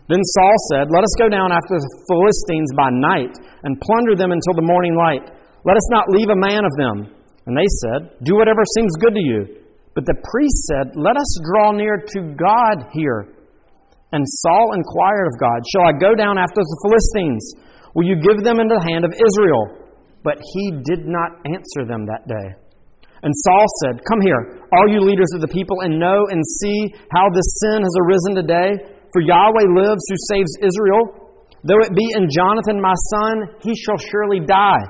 Then 0.06 0.22
Saul 0.22 0.56
said, 0.70 0.86
Let 0.94 1.02
us 1.02 1.10
go 1.18 1.26
down 1.26 1.50
after 1.50 1.74
the 1.74 1.90
Philistines 2.06 2.70
by 2.78 2.86
night 2.94 3.34
and 3.66 3.82
plunder 3.82 4.14
them 4.14 4.30
until 4.30 4.54
the 4.54 4.62
morning 4.62 4.94
light. 4.94 5.26
Let 5.66 5.74
us 5.74 5.88
not 5.90 6.06
leave 6.06 6.30
a 6.30 6.38
man 6.38 6.62
of 6.62 6.74
them. 6.78 7.18
And 7.50 7.58
they 7.58 7.66
said, 7.82 8.22
Do 8.22 8.38
whatever 8.38 8.62
seems 8.78 8.94
good 9.02 9.18
to 9.18 9.22
you. 9.22 9.66
But 9.98 10.06
the 10.06 10.22
priest 10.22 10.70
said, 10.70 10.94
Let 10.94 11.18
us 11.18 11.30
draw 11.50 11.74
near 11.74 11.98
to 11.98 12.18
God 12.38 12.94
here. 12.94 13.26
And 14.14 14.22
Saul 14.46 14.78
inquired 14.78 15.34
of 15.34 15.38
God, 15.42 15.66
Shall 15.74 15.90
I 15.90 15.98
go 15.98 16.14
down 16.14 16.38
after 16.38 16.62
the 16.62 16.78
Philistines? 16.86 17.42
Will 17.98 18.06
you 18.06 18.22
give 18.22 18.46
them 18.46 18.62
into 18.62 18.78
the 18.78 18.86
hand 18.86 19.02
of 19.02 19.10
Israel? 19.14 19.79
But 20.22 20.36
he 20.52 20.70
did 20.84 21.08
not 21.08 21.40
answer 21.48 21.88
them 21.88 22.04
that 22.06 22.28
day. 22.28 22.48
And 23.22 23.32
Saul 23.44 23.66
said, 23.84 24.00
Come 24.08 24.20
here, 24.24 24.64
all 24.72 24.88
you 24.88 25.00
leaders 25.00 25.28
of 25.34 25.40
the 25.40 25.52
people, 25.52 25.80
and 25.84 26.00
know 26.00 26.24
and 26.28 26.40
see 26.60 26.88
how 27.12 27.28
this 27.28 27.48
sin 27.60 27.84
has 27.84 27.94
arisen 28.00 28.34
today 28.36 28.70
for 29.12 29.20
Yahweh 29.20 29.68
lives 29.76 30.04
who 30.08 30.18
saves 30.32 30.52
Israel. 30.64 31.36
Though 31.64 31.80
it 31.84 31.92
be 31.92 32.16
in 32.16 32.28
Jonathan 32.32 32.80
my 32.80 32.96
son, 33.12 33.60
he 33.60 33.76
shall 33.76 34.00
surely 34.00 34.40
die. 34.40 34.80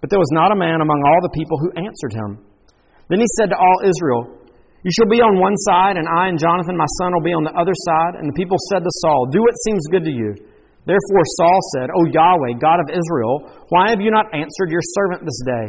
But 0.00 0.10
there 0.10 0.18
was 0.18 0.30
not 0.34 0.50
a 0.50 0.58
man 0.58 0.82
among 0.82 0.98
all 1.06 1.22
the 1.22 1.34
people 1.34 1.58
who 1.58 1.70
answered 1.78 2.14
him. 2.14 2.42
Then 3.10 3.22
he 3.22 3.30
said 3.38 3.50
to 3.50 3.58
all 3.58 3.86
Israel, 3.86 4.42
You 4.82 4.90
shall 4.94 5.10
be 5.10 5.22
on 5.22 5.38
one 5.38 5.54
side, 5.70 5.94
and 5.94 6.06
I 6.10 6.26
and 6.26 6.38
Jonathan 6.38 6.76
my 6.76 6.90
son 6.98 7.14
will 7.14 7.22
be 7.22 7.34
on 7.34 7.46
the 7.46 7.54
other 7.54 7.74
side. 7.86 8.18
And 8.18 8.26
the 8.26 8.38
people 8.38 8.58
said 8.70 8.82
to 8.82 8.92
Saul, 9.02 9.30
Do 9.30 9.42
what 9.42 9.54
seems 9.62 9.86
good 9.90 10.04
to 10.06 10.10
you. 10.10 10.34
Therefore 10.88 11.24
Saul 11.36 11.60
said, 11.76 11.92
O 11.92 12.08
Yahweh, 12.08 12.56
God 12.56 12.80
of 12.80 12.88
Israel, 12.88 13.44
why 13.68 13.92
have 13.92 14.00
you 14.00 14.08
not 14.08 14.32
answered 14.32 14.72
your 14.72 14.80
servant 14.96 15.28
this 15.28 15.40
day? 15.44 15.66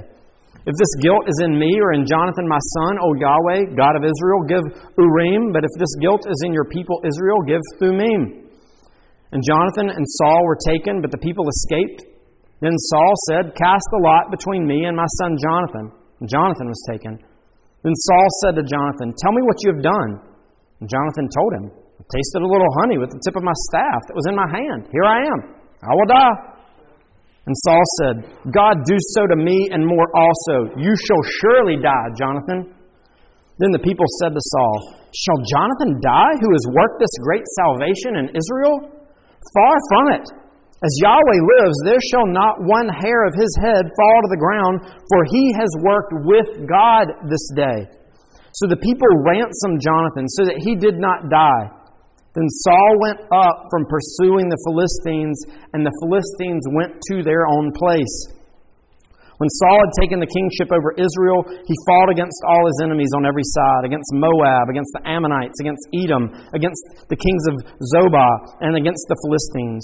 If 0.64 0.76
this 0.80 0.94
guilt 1.04 1.28
is 1.28 1.44
in 1.44 1.60
me 1.60 1.76
or 1.84 1.92
in 1.92 2.08
Jonathan 2.08 2.48
my 2.48 2.60
son, 2.80 3.04
O 3.04 3.12
Yahweh, 3.20 3.76
God 3.76 4.00
of 4.00 4.08
Israel, 4.08 4.48
give 4.48 4.64
Urim, 4.96 5.52
but 5.52 5.68
if 5.68 5.74
this 5.76 5.92
guilt 6.00 6.24
is 6.24 6.40
in 6.48 6.56
your 6.56 6.72
people 6.72 7.04
Israel, 7.04 7.44
give 7.44 7.60
Thummim. 7.84 8.48
And 9.36 9.44
Jonathan 9.44 9.92
and 9.92 10.06
Saul 10.08 10.42
were 10.48 10.58
taken, 10.64 11.04
but 11.04 11.12
the 11.12 11.20
people 11.20 11.44
escaped. 11.52 12.08
Then 12.62 12.76
Saul 12.76 13.14
said, 13.28 13.56
Cast 13.60 13.88
the 13.92 14.04
lot 14.04 14.32
between 14.32 14.68
me 14.68 14.88
and 14.88 14.96
my 14.96 15.08
son 15.20 15.36
Jonathan. 15.36 15.92
And 16.20 16.28
Jonathan 16.28 16.68
was 16.68 16.84
taken. 16.92 17.20
Then 17.84 17.96
Saul 17.96 18.28
said 18.44 18.56
to 18.56 18.64
Jonathan, 18.64 19.14
Tell 19.20 19.32
me 19.32 19.44
what 19.44 19.60
you 19.64 19.72
have 19.76 19.84
done. 19.84 20.12
And 20.80 20.90
Jonathan 20.90 21.28
told 21.32 21.52
him, 21.60 21.66
I 22.00 22.04
tasted 22.08 22.42
a 22.42 22.48
little 22.48 22.72
honey 22.80 22.98
with 22.98 23.12
the 23.12 23.20
tip 23.20 23.36
of 23.36 23.44
my 23.44 23.56
staff 23.68 24.08
that 24.08 24.16
was 24.16 24.26
in 24.32 24.36
my 24.40 24.48
hand. 24.48 24.88
Here 24.96 25.04
I 25.04 25.20
am. 25.28 25.40
I 25.84 25.92
will 25.92 26.08
die. 26.08 26.36
And 27.46 27.56
Saul 27.66 27.84
said, 28.00 28.16
God, 28.54 28.88
do 28.88 28.96
so 29.18 29.28
to 29.28 29.36
me 29.36 29.70
and 29.72 29.84
more 29.84 30.08
also. 30.16 30.72
You 30.80 30.96
shall 30.96 31.24
surely 31.44 31.76
die, 31.82 32.08
Jonathan. 32.16 32.72
Then 33.60 33.76
the 33.76 33.84
people 33.84 34.06
said 34.24 34.32
to 34.32 34.40
Saul, 34.40 34.96
Shall 35.12 35.42
Jonathan 35.50 36.00
die, 36.00 36.34
who 36.40 36.52
has 36.54 36.66
worked 36.72 37.02
this 37.02 37.12
great 37.26 37.44
salvation 37.60 38.22
in 38.22 38.32
Israel? 38.32 38.78
Far 39.52 39.76
from 39.92 40.06
it. 40.16 40.26
As 40.80 40.94
Yahweh 41.04 41.42
lives, 41.60 41.78
there 41.84 42.00
shall 42.00 42.30
not 42.30 42.64
one 42.64 42.88
hair 42.88 43.28
of 43.28 43.36
his 43.36 43.52
head 43.60 43.84
fall 43.84 44.18
to 44.24 44.32
the 44.32 44.40
ground, 44.40 44.80
for 45.12 45.28
he 45.28 45.52
has 45.60 45.68
worked 45.84 46.14
with 46.24 46.48
God 46.70 47.12
this 47.28 47.44
day. 47.52 47.84
So 48.56 48.70
the 48.70 48.80
people 48.80 49.10
ransomed 49.28 49.82
Jonathan 49.84 50.30
so 50.40 50.46
that 50.46 50.62
he 50.64 50.76
did 50.76 50.96
not 50.96 51.28
die. 51.28 51.79
Then 52.40 52.48
Saul 52.64 52.92
went 53.04 53.20
up 53.36 53.68
from 53.68 53.84
pursuing 53.92 54.48
the 54.48 54.64
Philistines, 54.64 55.36
and 55.76 55.84
the 55.84 55.92
Philistines 56.00 56.64
went 56.72 56.96
to 57.12 57.20
their 57.20 57.44
own 57.44 57.68
place. 57.76 58.16
When 59.44 59.52
Saul 59.60 59.84
had 59.84 59.92
taken 60.00 60.24
the 60.24 60.32
kingship 60.32 60.72
over 60.72 60.96
Israel, 60.96 61.44
he 61.48 61.76
fought 61.84 62.08
against 62.08 62.40
all 62.48 62.64
his 62.64 62.80
enemies 62.80 63.12
on 63.12 63.28
every 63.28 63.44
side 63.44 63.84
against 63.84 64.16
Moab, 64.16 64.72
against 64.72 64.88
the 64.96 65.04
Ammonites, 65.04 65.60
against 65.60 65.84
Edom, 65.92 66.32
against 66.56 67.12
the 67.12 67.20
kings 67.20 67.44
of 67.52 67.60
Zobah, 67.92 68.64
and 68.64 68.80
against 68.80 69.04
the 69.12 69.20
Philistines. 69.28 69.84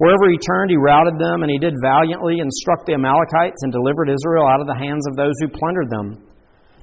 Wherever 0.00 0.32
he 0.32 0.40
turned, 0.40 0.72
he 0.72 0.80
routed 0.80 1.20
them, 1.20 1.44
and 1.44 1.52
he 1.52 1.60
did 1.60 1.76
valiantly 1.84 2.40
and 2.40 2.48
struck 2.48 2.88
the 2.88 2.96
Amalekites 2.96 3.60
and 3.68 3.72
delivered 3.72 4.08
Israel 4.08 4.48
out 4.48 4.64
of 4.64 4.68
the 4.68 4.80
hands 4.80 5.04
of 5.12 5.16
those 5.20 5.36
who 5.44 5.52
plundered 5.52 5.92
them. 5.92 6.24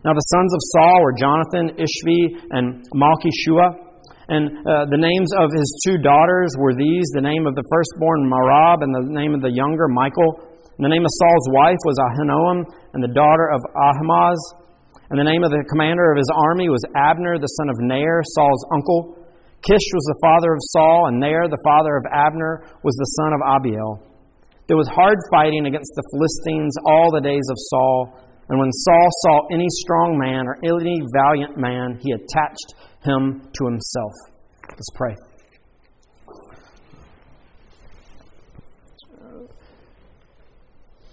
Now 0.05 0.13
the 0.13 0.29
sons 0.29 0.53
of 0.53 0.61
Saul 0.77 1.01
were 1.01 1.17
Jonathan, 1.17 1.81
Ishvi, 1.81 2.45
and 2.53 2.85
Malchishua. 2.93 3.88
And 4.29 4.62
uh, 4.62 4.86
the 4.93 5.01
names 5.01 5.33
of 5.41 5.50
his 5.50 5.65
two 5.81 5.98
daughters 5.98 6.53
were 6.53 6.77
these 6.77 7.09
the 7.17 7.25
name 7.25 7.50
of 7.50 7.57
the 7.57 7.65
firstborn 7.65 8.29
Merab, 8.29 8.86
and 8.86 8.93
the 8.93 9.09
name 9.09 9.33
of 9.33 9.41
the 9.41 9.50
younger 9.50 9.89
Michal. 9.89 10.45
And 10.77 10.86
the 10.86 10.93
name 10.93 11.01
of 11.01 11.12
Saul's 11.12 11.48
wife 11.50 11.81
was 11.81 11.98
Ahinoam, 11.98 12.63
and 12.93 13.01
the 13.01 13.12
daughter 13.12 13.50
of 13.50 13.59
Ahimaaz. 13.74 14.39
And 15.09 15.17
the 15.17 15.25
name 15.25 15.41
of 15.41 15.50
the 15.50 15.65
commander 15.65 16.13
of 16.13 16.17
his 16.21 16.29
army 16.29 16.69
was 16.69 16.86
Abner, 16.93 17.41
the 17.41 17.50
son 17.57 17.74
of 17.74 17.81
Ner, 17.81 18.21
Saul's 18.38 18.63
uncle. 18.69 19.17
Kish 19.65 19.88
was 19.91 20.05
the 20.07 20.19
father 20.21 20.53
of 20.53 20.62
Saul, 20.77 21.09
and 21.09 21.19
Ner, 21.19 21.50
the 21.50 21.59
father 21.65 21.98
of 21.98 22.05
Abner, 22.13 22.63
was 22.86 22.95
the 22.95 23.09
son 23.17 23.33
of 23.33 23.41
Abiel. 23.41 24.05
There 24.69 24.77
was 24.77 24.88
hard 24.93 25.17
fighting 25.33 25.65
against 25.65 25.89
the 25.98 26.05
Philistines 26.13 26.77
all 26.86 27.09
the 27.09 27.25
days 27.25 27.43
of 27.50 27.57
Saul. 27.57 28.21
And 28.48 28.62
when 28.62 28.71
Saul 28.71 29.09
saw 29.25 29.36
any 29.51 29.65
strong 29.81 30.13
man 30.21 30.45
or 30.45 30.62
any 30.62 31.01
valiant 31.17 31.57
man, 31.57 31.98
he 31.98 32.13
attached 32.13 32.77
him 33.03 33.41
to 33.53 33.65
himself. 33.65 34.13
Let's 34.69 34.89
pray. 34.95 35.15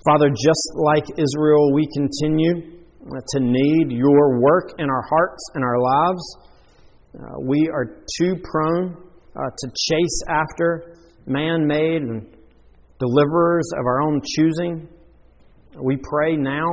Father, 0.04 0.28
just 0.30 0.70
like 0.76 1.04
Israel, 1.18 1.74
we 1.74 1.88
continue 1.96 2.76
to 3.28 3.40
need 3.40 3.90
your 3.90 4.40
work 4.40 4.74
in 4.78 4.88
our 4.88 5.02
hearts 5.02 5.50
and 5.54 5.64
our 5.64 5.80
lives. 5.80 6.36
Uh, 7.18 7.40
we 7.42 7.68
are 7.72 8.02
too 8.18 8.36
prone 8.44 8.96
uh, 9.34 9.40
to 9.58 9.68
chase 9.68 10.22
after 10.28 10.96
man 11.26 11.66
made 11.66 12.02
and 12.02 12.26
deliverers 13.00 13.68
of 13.78 13.84
our 13.84 14.02
own 14.02 14.20
choosing. 14.36 14.88
We 15.82 15.96
pray 15.96 16.36
now, 16.36 16.66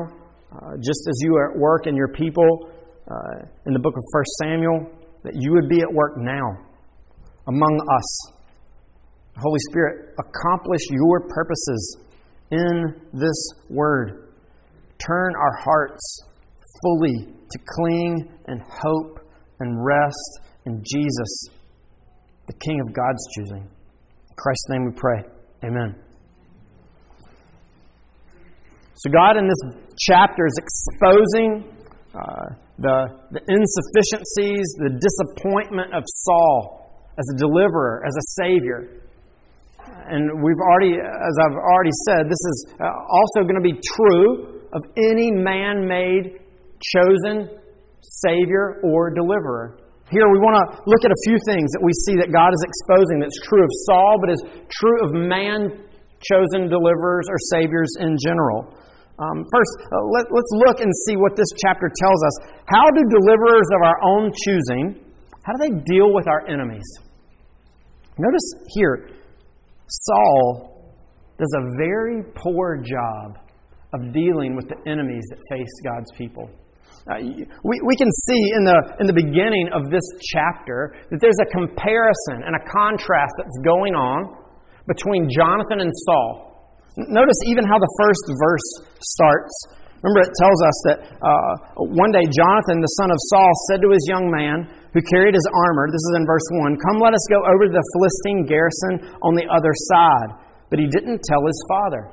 uh, 0.52 0.76
just 0.78 1.08
as 1.10 1.16
you 1.22 1.36
are 1.36 1.52
at 1.52 1.58
work 1.58 1.88
in 1.88 1.96
your 1.96 2.10
people 2.10 2.70
uh, 3.10 3.46
in 3.66 3.74
the 3.74 3.80
book 3.80 3.96
of 3.98 4.04
1 4.14 4.24
Samuel, 4.42 5.03
that 5.24 5.34
you 5.36 5.52
would 5.54 5.70
be 5.70 5.82
at 5.82 5.92
work 5.92 6.14
now 6.18 6.58
among 7.48 7.88
us. 7.98 8.34
Holy 9.38 9.60
Spirit, 9.70 10.16
accomplish 10.20 10.82
your 10.92 11.22
purposes 11.28 11.98
in 12.52 12.94
this 13.14 13.50
word. 13.70 14.30
Turn 15.00 15.34
our 15.36 15.58
hearts 15.64 16.20
fully 16.82 17.34
to 17.52 17.60
cling 17.76 18.30
and 18.48 18.62
hope 18.62 19.20
and 19.60 19.84
rest 19.84 20.40
in 20.66 20.84
Jesus, 20.84 21.48
the 22.48 22.54
King 22.54 22.80
of 22.88 22.94
God's 22.94 23.28
choosing. 23.36 23.64
In 23.64 24.36
Christ's 24.38 24.66
name 24.70 24.86
we 24.86 24.92
pray. 24.92 25.24
Amen. 25.64 25.96
So, 28.96 29.10
God 29.10 29.38
in 29.38 29.48
this 29.48 29.84
chapter 30.00 30.46
is 30.46 30.60
exposing 30.62 31.64
uh, 32.14 32.56
the, 32.80 33.06
the 33.30 33.42
insufficiencies, 33.46 34.66
the 34.82 34.98
disappointment 34.98 35.94
of 35.94 36.04
Saul 36.06 36.84
as 37.18 37.26
a 37.36 37.38
deliverer, 37.38 38.02
as 38.06 38.14
a 38.18 38.26
savior. 38.42 39.04
And 40.10 40.42
we've 40.42 40.64
already, 40.64 40.98
as 40.98 41.36
I've 41.46 41.58
already 41.58 41.94
said, 42.10 42.26
this 42.26 42.42
is 42.42 42.58
uh, 42.82 42.86
also 42.86 43.46
going 43.46 43.62
to 43.62 43.66
be 43.66 43.78
true 43.78 44.64
of 44.74 44.82
any 44.98 45.30
man 45.32 45.86
made, 45.86 46.42
chosen 46.82 47.50
savior 48.02 48.82
or 48.84 49.14
deliverer. 49.14 49.78
Here 50.12 50.28
we 50.28 50.40
want 50.42 50.58
to 50.58 50.66
look 50.86 51.06
at 51.06 51.12
a 51.14 51.22
few 51.26 51.38
things 51.48 51.72
that 51.72 51.82
we 51.82 51.94
see 52.06 52.20
that 52.20 52.34
God 52.34 52.52
is 52.52 52.62
exposing 52.66 53.22
that's 53.22 53.40
true 53.48 53.64
of 53.64 53.72
Saul, 53.88 54.18
but 54.20 54.30
is 54.30 54.44
true 54.70 55.00
of 55.06 55.10
man 55.14 55.88
chosen 56.22 56.68
deliverers 56.68 57.28
or 57.30 57.38
saviors 57.54 57.90
in 58.00 58.18
general. 58.20 58.76
Um, 59.20 59.46
first, 59.54 59.74
uh, 59.94 60.02
let, 60.10 60.26
us 60.26 60.50
look 60.66 60.80
and 60.82 60.92
see 61.06 61.16
what 61.18 61.36
this 61.36 61.48
chapter 61.66 61.92
tells 62.02 62.24
us. 62.26 62.36
How 62.66 62.90
do 62.90 63.02
deliverers 63.10 63.70
of 63.78 63.82
our 63.86 64.00
own 64.04 64.32
choosing, 64.46 65.06
how 65.44 65.54
do 65.54 65.70
they 65.70 65.84
deal 65.86 66.14
with 66.14 66.28
our 66.28 66.48
enemies? 66.48 66.86
Notice 68.18 68.54
here, 68.70 69.10
Saul 69.88 70.94
does 71.38 71.54
a 71.58 71.64
very 71.78 72.24
poor 72.36 72.78
job 72.78 73.38
of 73.94 74.14
dealing 74.14 74.56
with 74.56 74.68
the 74.70 74.78
enemies 74.90 75.24
that 75.30 75.40
face 75.52 75.74
God's 75.84 76.12
people. 76.18 76.50
Uh, 77.06 77.20
we, 77.64 77.82
we 77.86 77.96
can 77.98 78.10
see 78.26 78.42
in 78.56 78.64
the, 78.64 78.96
in 79.02 79.08
the 79.08 79.14
beginning 79.14 79.70
of 79.74 79.92
this 79.92 80.04
chapter 80.34 80.96
that 81.12 81.20
there's 81.20 81.38
a 81.42 81.50
comparison 81.52 82.48
and 82.48 82.56
a 82.56 82.64
contrast 82.72 83.34
that's 83.38 83.60
going 83.64 83.94
on 83.94 84.38
between 84.88 85.30
Jonathan 85.30 85.82
and 85.82 85.92
Saul. 86.06 86.53
Notice 86.98 87.40
even 87.50 87.66
how 87.66 87.82
the 87.82 87.92
first 87.98 88.26
verse 88.38 88.68
starts. 89.02 89.56
Remember, 90.04 90.22
it 90.28 90.36
tells 90.36 90.60
us 90.62 90.78
that 90.92 90.98
uh, 91.24 91.54
one 91.96 92.12
day 92.12 92.28
Jonathan, 92.28 92.84
the 92.84 92.94
son 93.00 93.10
of 93.10 93.18
Saul, 93.32 93.52
said 93.72 93.80
to 93.82 93.90
his 93.90 94.04
young 94.12 94.28
man 94.28 94.68
who 94.92 95.02
carried 95.10 95.34
his 95.34 95.48
armor, 95.50 95.90
this 95.90 96.04
is 96.12 96.14
in 96.20 96.26
verse 96.28 96.46
1, 96.60 96.76
Come, 96.76 97.00
let 97.00 97.16
us 97.16 97.26
go 97.32 97.40
over 97.40 97.66
to 97.66 97.74
the 97.74 97.86
Philistine 97.98 98.46
garrison 98.46 99.10
on 99.24 99.34
the 99.34 99.48
other 99.50 99.74
side. 99.90 100.30
But 100.70 100.78
he 100.78 100.88
didn't 100.92 101.24
tell 101.24 101.42
his 101.48 101.60
father. 101.72 102.12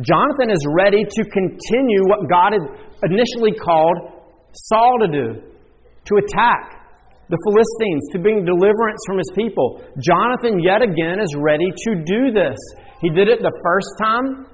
Jonathan 0.00 0.48
is 0.48 0.62
ready 0.70 1.04
to 1.04 1.22
continue 1.28 2.06
what 2.08 2.24
God 2.30 2.56
had 2.56 2.64
initially 3.04 3.52
called 3.52 4.22
Saul 4.54 5.02
to 5.02 5.08
do 5.10 5.26
to 6.06 6.12
attack 6.16 6.80
the 7.28 7.38
Philistines, 7.46 8.02
to 8.12 8.18
bring 8.18 8.44
deliverance 8.44 9.02
from 9.06 9.18
his 9.18 9.30
people. 9.36 9.82
Jonathan, 10.02 10.58
yet 10.58 10.82
again, 10.82 11.20
is 11.20 11.34
ready 11.38 11.70
to 11.70 11.90
do 12.02 12.32
this. 12.32 12.58
He 13.00 13.08
did 13.08 13.28
it 13.28 13.40
the 13.40 13.52
first 13.64 13.88
time. 14.00 14.46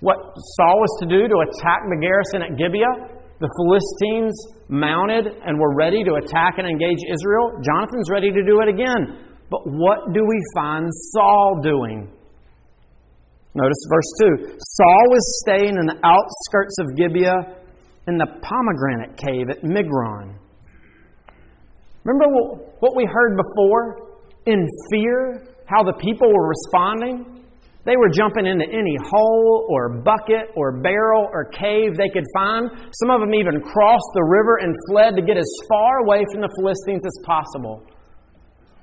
What 0.00 0.18
Saul 0.58 0.78
was 0.78 0.92
to 1.02 1.06
do 1.06 1.26
to 1.26 1.36
attack 1.42 1.82
the 1.90 1.98
garrison 2.00 2.42
at 2.42 2.58
Gibeah, 2.58 3.18
the 3.40 3.50
Philistines 3.58 4.34
mounted 4.68 5.26
and 5.26 5.58
were 5.58 5.74
ready 5.74 6.02
to 6.02 6.14
attack 6.14 6.58
and 6.58 6.66
engage 6.66 6.98
Israel. 7.06 7.58
Jonathan's 7.62 8.10
ready 8.10 8.30
to 8.30 8.42
do 8.42 8.60
it 8.62 8.68
again. 8.68 9.26
But 9.50 9.60
what 9.64 10.12
do 10.12 10.20
we 10.26 10.38
find 10.54 10.86
Saul 11.14 11.60
doing? 11.62 12.10
Notice 13.54 13.86
verse 13.90 14.10
2. 14.38 14.58
Saul 14.58 15.04
was 15.08 15.42
staying 15.46 15.74
in 15.78 15.86
the 15.86 15.98
outskirts 16.04 16.76
of 16.80 16.96
Gibeah 16.96 17.56
in 18.06 18.18
the 18.18 18.26
pomegranate 18.42 19.16
cave 19.16 19.50
at 19.50 19.62
Migron. 19.62 20.34
Remember 22.04 22.26
what 22.80 22.96
we 22.96 23.06
heard 23.10 23.36
before? 23.36 24.08
In 24.46 24.66
fear, 24.90 25.46
how 25.66 25.82
the 25.82 25.92
people 26.00 26.28
were 26.28 26.48
responding? 26.48 27.37
They 27.84 27.96
were 27.96 28.10
jumping 28.10 28.46
into 28.46 28.66
any 28.66 28.96
hole 29.00 29.66
or 29.70 30.02
bucket 30.02 30.50
or 30.56 30.80
barrel 30.82 31.28
or 31.32 31.46
cave 31.46 31.96
they 31.96 32.10
could 32.12 32.26
find. 32.34 32.68
Some 32.92 33.10
of 33.10 33.20
them 33.20 33.34
even 33.34 33.60
crossed 33.60 34.12
the 34.14 34.24
river 34.24 34.58
and 34.60 34.74
fled 34.90 35.16
to 35.16 35.22
get 35.22 35.38
as 35.38 35.50
far 35.68 35.98
away 36.04 36.24
from 36.32 36.42
the 36.42 36.52
Philistines 36.60 37.02
as 37.06 37.16
possible. 37.24 37.86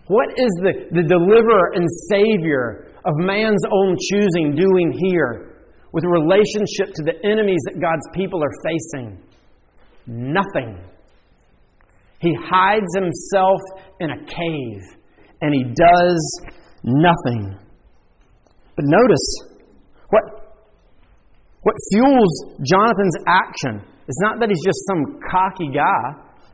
What 0.07 0.29
is 0.37 0.51
the, 0.61 0.73
the 0.91 1.03
deliverer 1.03 1.73
and 1.73 1.85
savior 2.09 2.93
of 3.05 3.13
man's 3.17 3.61
own 3.71 3.97
choosing 4.09 4.55
doing 4.55 4.93
here 4.93 5.61
with 5.91 6.03
relationship 6.05 6.93
to 6.95 7.03
the 7.03 7.15
enemies 7.23 7.61
that 7.65 7.79
God's 7.81 8.07
people 8.13 8.41
are 8.43 8.55
facing? 8.63 9.21
Nothing. 10.07 10.79
He 12.19 12.35
hides 12.49 12.87
himself 12.95 13.59
in 13.99 14.11
a 14.11 14.25
cave 14.25 14.81
and 15.41 15.53
he 15.53 15.63
does 15.63 16.41
nothing. 16.83 17.57
But 18.75 18.85
notice 18.85 19.27
what, 20.09 20.23
what 21.63 21.75
fuels 21.91 22.33
Jonathan's 22.61 23.17
action 23.27 23.81
is 24.07 24.17
not 24.21 24.39
that 24.39 24.49
he's 24.49 24.63
just 24.63 24.85
some 24.85 25.19
cocky 25.31 25.71
guy, 25.73 26.03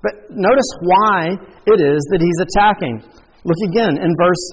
but 0.02 0.14
notice 0.32 0.70
why 0.82 1.36
it 1.68 1.80
is 1.82 2.00
that 2.10 2.22
he's 2.22 2.40
attacking. 2.42 3.04
Look 3.44 3.58
again 3.70 3.98
in 3.98 4.12
verse, 4.18 4.44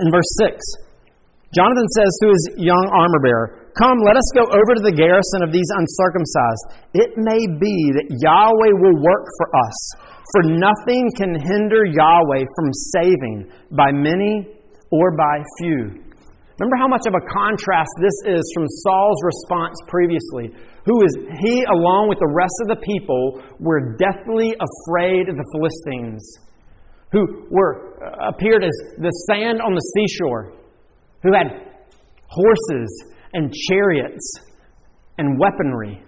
in 0.00 0.08
verse 0.12 0.32
6. 0.44 0.60
Jonathan 1.56 1.88
says 1.96 2.12
to 2.20 2.26
his 2.28 2.44
young 2.60 2.86
armor 2.92 3.20
bearer, 3.24 3.72
Come, 3.80 4.02
let 4.04 4.16
us 4.18 4.28
go 4.34 4.44
over 4.44 4.74
to 4.74 4.82
the 4.82 4.92
garrison 4.92 5.40
of 5.46 5.54
these 5.54 5.68
uncircumcised. 5.70 6.64
It 6.98 7.14
may 7.16 7.40
be 7.56 7.76
that 7.94 8.10
Yahweh 8.10 8.74
will 8.74 8.98
work 8.98 9.24
for 9.38 9.48
us, 9.54 9.78
for 10.34 10.42
nothing 10.58 11.08
can 11.16 11.38
hinder 11.38 11.86
Yahweh 11.86 12.44
from 12.58 12.68
saving 12.92 13.36
by 13.70 13.94
many 13.94 14.50
or 14.90 15.16
by 15.16 15.40
few. 15.62 16.07
Remember 16.58 16.76
how 16.76 16.88
much 16.88 17.06
of 17.06 17.14
a 17.14 17.22
contrast 17.32 17.90
this 18.00 18.34
is 18.34 18.42
from 18.52 18.66
Saul's 18.66 19.22
response 19.22 19.78
previously, 19.86 20.50
who 20.84 21.04
is 21.04 21.16
he, 21.38 21.62
along 21.62 22.08
with 22.08 22.18
the 22.18 22.32
rest 22.34 22.54
of 22.62 22.68
the 22.74 22.82
people, 22.82 23.40
were 23.60 23.94
deathly 23.96 24.56
afraid 24.58 25.28
of 25.28 25.36
the 25.36 25.46
Philistines, 25.54 26.38
who 27.12 27.46
were 27.50 28.02
uh, 28.02 28.30
appeared 28.34 28.64
as 28.64 28.74
the 28.98 29.12
sand 29.30 29.60
on 29.62 29.72
the 29.72 29.86
seashore, 29.94 30.52
who 31.22 31.32
had 31.32 31.46
horses 32.26 33.04
and 33.34 33.54
chariots 33.70 34.32
and 35.18 35.38
weaponry. 35.38 36.02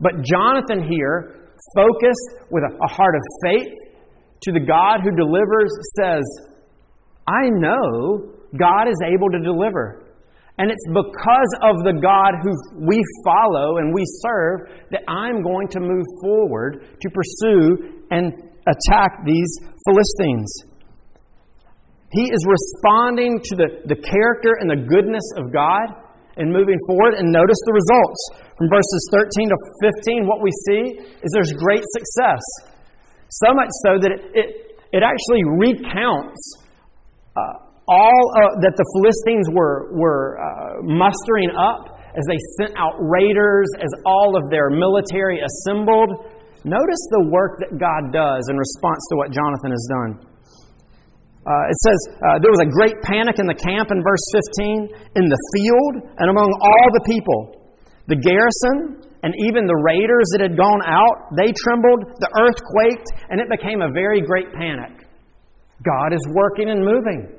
But 0.00 0.22
Jonathan 0.22 0.88
here, 0.88 1.50
focused 1.74 2.46
with 2.52 2.62
a 2.62 2.86
heart 2.86 3.16
of 3.16 3.22
faith 3.42 3.74
to 4.42 4.52
the 4.52 4.60
God 4.60 5.00
who 5.02 5.10
delivers, 5.10 5.74
says, 5.98 6.22
I 7.26 7.50
know 7.50 8.37
God 8.56 8.88
is 8.88 9.00
able 9.04 9.28
to 9.30 9.40
deliver. 9.40 10.08
And 10.58 10.72
it's 10.72 10.88
because 10.90 11.52
of 11.62 11.86
the 11.86 11.94
God 12.02 12.34
who 12.42 12.50
we 12.82 12.98
follow 13.22 13.78
and 13.78 13.94
we 13.94 14.02
serve 14.26 14.90
that 14.90 15.06
I'm 15.06 15.42
going 15.42 15.68
to 15.68 15.80
move 15.80 16.06
forward 16.20 16.98
to 17.00 17.08
pursue 17.10 18.02
and 18.10 18.34
attack 18.66 19.22
these 19.24 19.50
Philistines. 19.86 20.50
He 22.10 22.26
is 22.26 22.42
responding 22.42 23.38
to 23.38 23.54
the, 23.54 23.68
the 23.86 23.98
character 24.02 24.58
and 24.58 24.66
the 24.66 24.82
goodness 24.82 25.22
of 25.38 25.52
God 25.52 25.94
and 26.38 26.50
moving 26.50 26.78
forward. 26.88 27.14
And 27.14 27.30
notice 27.30 27.60
the 27.66 27.74
results. 27.78 28.20
From 28.58 28.66
verses 28.66 29.02
13 29.14 29.48
to 29.50 29.58
15, 30.02 30.26
what 30.26 30.42
we 30.42 30.50
see 30.66 31.06
is 31.22 31.28
there's 31.30 31.52
great 31.54 31.84
success. 31.94 32.42
So 33.30 33.54
much 33.54 33.70
so 33.86 33.90
that 34.02 34.10
it, 34.10 34.22
it, 34.34 34.48
it 34.90 35.02
actually 35.06 35.44
recounts. 35.62 36.42
Uh, 37.36 37.67
all 37.88 38.22
uh, 38.36 38.60
that 38.60 38.76
the 38.76 38.86
Philistines 38.96 39.48
were, 39.50 39.88
were 39.96 40.38
uh, 40.38 40.84
mustering 40.84 41.50
up 41.56 41.98
as 42.12 42.24
they 42.28 42.40
sent 42.60 42.76
out 42.76 42.96
raiders, 42.98 43.68
as 43.80 43.90
all 44.04 44.36
of 44.36 44.50
their 44.50 44.70
military 44.70 45.40
assembled. 45.40 46.28
Notice 46.64 47.02
the 47.14 47.28
work 47.30 47.60
that 47.62 47.78
God 47.78 48.12
does 48.12 48.42
in 48.50 48.56
response 48.56 49.02
to 49.12 49.14
what 49.16 49.30
Jonathan 49.30 49.70
has 49.70 49.84
done. 49.88 50.12
Uh, 51.46 51.72
it 51.72 51.78
says, 51.80 52.00
uh, 52.20 52.36
There 52.42 52.52
was 52.52 52.60
a 52.60 52.68
great 52.68 52.98
panic 53.06 53.38
in 53.38 53.46
the 53.46 53.56
camp 53.56 53.88
in 53.88 54.02
verse 54.04 54.24
15, 54.58 55.16
in 55.16 55.24
the 55.30 55.40
field, 55.56 56.12
and 56.20 56.28
among 56.28 56.50
all 56.60 56.86
the 56.92 57.04
people. 57.08 57.40
The 58.10 58.18
garrison 58.20 59.00
and 59.22 59.34
even 59.48 59.66
the 59.66 59.80
raiders 59.80 60.26
that 60.34 60.42
had 60.42 60.56
gone 60.56 60.82
out, 60.86 61.34
they 61.34 61.50
trembled, 61.54 62.18
the 62.20 62.30
earth 62.38 62.58
quaked, 62.60 63.08
and 63.30 63.40
it 63.40 63.48
became 63.48 63.82
a 63.82 63.90
very 63.90 64.20
great 64.20 64.52
panic. 64.52 65.08
God 65.82 66.12
is 66.12 66.22
working 66.34 66.70
and 66.70 66.82
moving. 66.82 67.37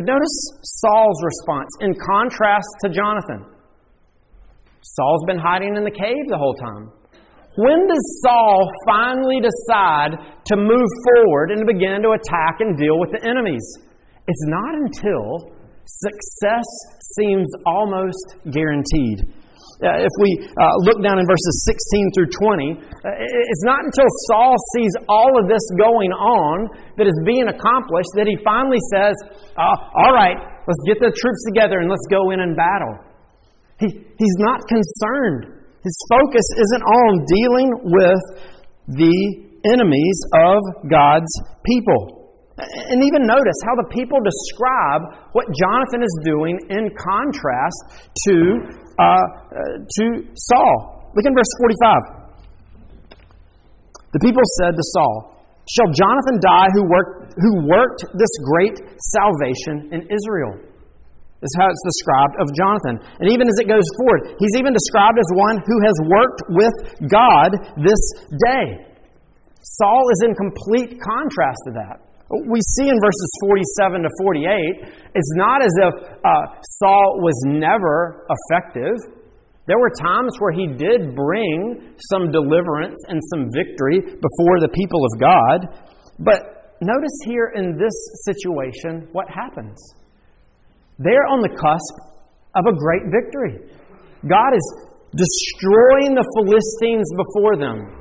But 0.00 0.06
notice 0.06 0.62
Saul's 0.80 1.20
response 1.22 1.68
in 1.82 1.92
contrast 1.92 2.72
to 2.84 2.88
Jonathan. 2.88 3.44
Saul's 4.80 5.24
been 5.26 5.38
hiding 5.38 5.76
in 5.76 5.84
the 5.84 5.90
cave 5.90 6.24
the 6.30 6.38
whole 6.38 6.54
time. 6.54 6.88
When 7.58 7.86
does 7.86 8.22
Saul 8.24 8.66
finally 8.88 9.44
decide 9.44 10.16
to 10.46 10.56
move 10.56 10.88
forward 11.04 11.50
and 11.50 11.66
begin 11.66 12.00
to 12.00 12.16
attack 12.16 12.60
and 12.60 12.78
deal 12.78 12.98
with 12.98 13.10
the 13.12 13.22
enemies? 13.28 13.60
It's 14.26 14.46
not 14.48 14.74
until 14.74 15.52
success 15.84 16.64
seems 17.18 17.46
almost 17.66 18.36
guaranteed. 18.50 19.28
Uh, 19.80 19.96
if 20.04 20.12
we 20.20 20.36
uh, 20.60 20.76
look 20.84 21.00
down 21.00 21.16
in 21.16 21.24
verses 21.24 21.64
16 21.64 22.12
through 22.12 22.28
20, 22.28 22.76
uh, 22.76 23.16
it's 23.16 23.64
not 23.64 23.80
until 23.80 24.04
Saul 24.28 24.52
sees 24.76 24.92
all 25.08 25.32
of 25.40 25.48
this 25.48 25.64
going 25.80 26.12
on 26.12 26.68
that 27.00 27.08
is 27.08 27.16
being 27.24 27.48
accomplished 27.48 28.12
that 28.12 28.28
he 28.28 28.36
finally 28.44 28.80
says, 28.92 29.16
uh, 29.56 29.76
All 29.96 30.12
right, 30.12 30.36
let's 30.68 30.84
get 30.84 31.00
the 31.00 31.08
troops 31.08 31.42
together 31.48 31.80
and 31.80 31.88
let's 31.88 32.04
go 32.12 32.28
in 32.28 32.44
and 32.44 32.52
battle. 32.52 32.92
He, 33.80 33.88
he's 33.88 34.38
not 34.44 34.60
concerned. 34.68 35.64
His 35.80 35.96
focus 36.12 36.44
isn't 36.60 36.84
on 36.84 37.10
dealing 37.24 37.70
with 37.80 38.22
the 39.00 39.16
enemies 39.64 40.18
of 40.36 40.60
God's 40.92 41.32
people. 41.64 42.20
And 42.60 43.00
even 43.00 43.24
notice 43.24 43.56
how 43.64 43.72
the 43.80 43.88
people 43.88 44.20
describe 44.20 45.32
what 45.32 45.48
Jonathan 45.56 46.04
is 46.04 46.14
doing 46.24 46.60
in 46.68 46.92
contrast 46.92 48.12
to 48.28 48.36
uh, 49.00 49.80
to 49.80 50.04
Saul. 50.36 51.08
Look 51.16 51.24
in 51.24 51.32
verse 51.32 51.48
45. 51.56 52.20
The 54.12 54.20
people 54.20 54.42
said 54.60 54.76
to 54.76 54.84
Saul, 54.92 55.40
Shall 55.70 55.90
Jonathan 55.94 56.36
die 56.42 56.68
who 56.74 56.84
worked, 56.84 57.32
who 57.38 57.64
worked 57.64 58.04
this 58.12 58.32
great 58.44 58.76
salvation 59.16 59.94
in 59.94 60.00
Israel? 60.10 60.58
This 61.40 61.48
is 61.48 61.56
how 61.56 61.72
it's 61.72 61.86
described 61.96 62.34
of 62.36 62.52
Jonathan. 62.52 63.00
And 63.22 63.32
even 63.32 63.48
as 63.48 63.56
it 63.62 63.68
goes 63.70 63.86
forward, 63.96 64.36
he's 64.36 64.60
even 64.60 64.76
described 64.76 65.16
as 65.16 65.24
one 65.32 65.56
who 65.64 65.78
has 65.80 65.96
worked 66.04 66.42
with 66.52 66.74
God 67.08 67.56
this 67.80 68.02
day. 68.50 68.84
Saul 69.62 70.04
is 70.12 70.20
in 70.28 70.34
complete 70.36 71.00
contrast 71.00 71.60
to 71.70 71.72
that 71.80 72.09
we 72.30 72.60
see 72.78 72.86
in 72.86 72.94
verses 72.94 73.30
47 73.42 74.02
to 74.02 74.10
48, 74.22 75.10
it's 75.14 75.34
not 75.34 75.62
as 75.62 75.74
if 75.82 75.94
uh, 76.22 76.30
Saul 76.78 77.18
was 77.18 77.34
never 77.46 78.26
effective. 78.30 78.94
There 79.66 79.78
were 79.78 79.90
times 79.90 80.34
where 80.38 80.52
he 80.52 80.66
did 80.66 81.14
bring 81.14 81.94
some 82.10 82.30
deliverance 82.30 82.98
and 83.08 83.20
some 83.34 83.50
victory 83.52 84.00
before 84.00 84.56
the 84.62 84.70
people 84.72 85.02
of 85.04 85.20
God. 85.20 85.58
But 86.20 86.78
notice 86.80 87.18
here 87.26 87.52
in 87.56 87.76
this 87.76 87.94
situation 88.24 89.08
what 89.12 89.26
happens. 89.28 89.76
They're 90.98 91.26
on 91.26 91.40
the 91.40 91.50
cusp 91.50 91.94
of 92.54 92.64
a 92.66 92.76
great 92.78 93.10
victory. 93.10 93.74
God 94.28 94.54
is 94.54 94.66
destroying 95.16 96.14
the 96.14 96.26
Philistines 96.38 97.10
before 97.16 97.56
them. 97.56 97.99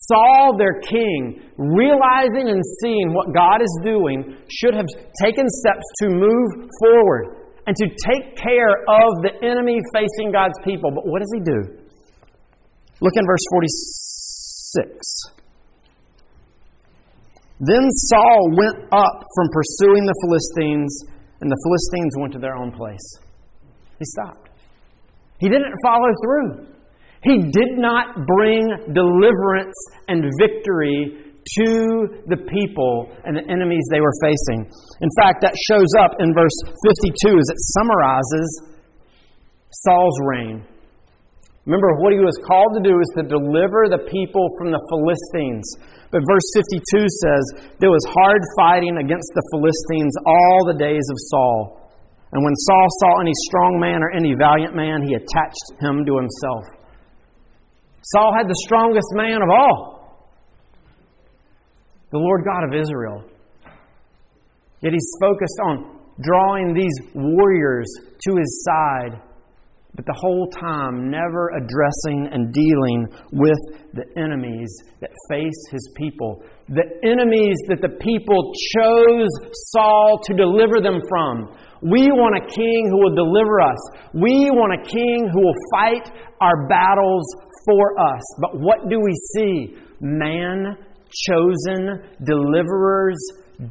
Saul, 0.00 0.56
their 0.58 0.80
king, 0.80 1.42
realizing 1.56 2.48
and 2.48 2.62
seeing 2.82 3.12
what 3.12 3.34
God 3.34 3.60
is 3.62 3.80
doing, 3.84 4.36
should 4.48 4.74
have 4.74 4.86
taken 5.22 5.46
steps 5.48 5.84
to 6.02 6.08
move 6.08 6.68
forward 6.80 7.36
and 7.66 7.76
to 7.76 7.86
take 7.86 8.36
care 8.36 8.82
of 8.88 9.22
the 9.22 9.32
enemy 9.42 9.78
facing 9.94 10.32
God's 10.32 10.58
people. 10.64 10.90
But 10.94 11.06
what 11.06 11.20
does 11.20 11.30
he 11.34 11.40
do? 11.40 11.78
Look 13.00 13.12
in 13.16 13.26
verse 13.26 13.44
46. 13.52 15.32
Then 17.60 17.88
Saul 18.10 18.50
went 18.56 18.76
up 18.90 19.24
from 19.34 19.46
pursuing 19.52 20.04
the 20.06 20.14
Philistines, 20.26 21.04
and 21.40 21.50
the 21.50 21.60
Philistines 21.64 22.14
went 22.18 22.32
to 22.32 22.38
their 22.40 22.56
own 22.56 22.72
place. 22.72 23.18
He 23.98 24.04
stopped. 24.04 24.50
He 25.38 25.48
didn't 25.48 25.74
follow 25.82 26.10
through. 26.24 26.66
He 27.22 27.38
did 27.38 27.78
not 27.78 28.26
bring 28.26 28.66
deliverance 28.92 29.78
and 30.08 30.26
victory 30.42 31.22
to 31.42 31.70
the 32.26 32.38
people 32.50 33.10
and 33.26 33.34
the 33.38 33.46
enemies 33.50 33.82
they 33.90 34.00
were 34.00 34.14
facing. 34.22 34.66
In 35.02 35.10
fact, 35.18 35.42
that 35.42 35.54
shows 35.70 35.90
up 35.98 36.18
in 36.18 36.34
verse 36.34 36.54
52 36.66 37.38
as 37.38 37.48
it 37.50 37.60
summarizes 37.78 38.48
Saul's 39.86 40.18
reign. 40.26 40.66
Remember, 41.66 41.94
what 42.02 42.10
he 42.10 42.18
was 42.18 42.34
called 42.42 42.74
to 42.74 42.82
do 42.82 42.98
is 42.98 43.10
to 43.14 43.22
deliver 43.22 43.86
the 43.86 44.02
people 44.10 44.50
from 44.58 44.74
the 44.74 44.82
Philistines. 44.90 45.62
But 46.10 46.26
verse 46.26 46.48
52 46.58 47.06
says, 47.22 47.44
There 47.78 47.94
was 47.94 48.02
hard 48.10 48.42
fighting 48.58 48.98
against 48.98 49.30
the 49.30 49.46
Philistines 49.54 50.14
all 50.26 50.66
the 50.66 50.78
days 50.78 51.06
of 51.06 51.18
Saul. 51.30 51.86
And 52.34 52.42
when 52.42 52.56
Saul 52.66 52.88
saw 52.98 53.20
any 53.22 53.34
strong 53.46 53.78
man 53.78 54.02
or 54.02 54.10
any 54.10 54.34
valiant 54.34 54.74
man, 54.74 55.06
he 55.06 55.14
attached 55.14 55.66
him 55.78 56.02
to 56.02 56.18
himself. 56.18 56.81
Saul 58.04 58.32
had 58.36 58.48
the 58.48 58.60
strongest 58.64 59.06
man 59.14 59.42
of 59.42 59.48
all, 59.48 60.26
the 62.10 62.18
Lord 62.18 62.44
God 62.44 62.64
of 62.64 62.74
Israel. 62.74 63.24
Yet 64.80 64.92
he's 64.92 65.10
focused 65.20 65.58
on 65.64 66.00
drawing 66.20 66.74
these 66.74 66.94
warriors 67.14 67.86
to 68.26 68.36
his 68.36 68.64
side, 68.64 69.20
but 69.94 70.06
the 70.06 70.16
whole 70.16 70.48
time 70.48 71.10
never 71.10 71.50
addressing 71.50 72.28
and 72.32 72.52
dealing 72.52 73.06
with 73.32 73.58
the 73.92 74.04
enemies 74.16 74.72
that 75.00 75.10
face 75.28 75.62
his 75.70 75.92
people. 75.96 76.42
The 76.68 76.88
enemies 77.04 77.56
that 77.68 77.82
the 77.82 77.96
people 78.00 78.52
chose 78.74 79.28
Saul 79.72 80.18
to 80.24 80.34
deliver 80.34 80.80
them 80.80 81.00
from. 81.08 81.54
We 81.82 82.08
want 82.08 82.40
a 82.40 82.54
king 82.54 82.88
who 82.88 83.04
will 83.04 83.14
deliver 83.14 83.60
us. 83.60 83.78
We 84.14 84.50
want 84.50 84.80
a 84.80 84.88
king 84.88 85.28
who 85.30 85.42
will 85.44 85.60
fight 85.72 86.08
our 86.40 86.66
battles 86.68 87.26
for 87.66 88.00
us. 88.00 88.22
But 88.40 88.60
what 88.60 88.88
do 88.88 88.98
we 88.98 89.12
see? 89.34 89.76
Man 90.00 90.76
chosen 91.28 92.00
deliverers 92.24 93.18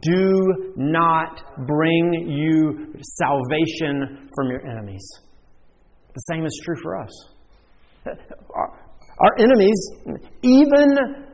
do 0.02 0.74
not 0.76 1.42
bring 1.66 2.14
you 2.30 2.94
salvation 3.18 4.30
from 4.36 4.50
your 4.50 4.70
enemies. 4.70 5.04
The 6.14 6.22
same 6.32 6.46
is 6.46 6.62
true 6.66 6.76
for 6.82 7.00
us. 7.00 7.12
Our, 8.56 9.34
enemies, 9.38 9.80
even 10.44 10.88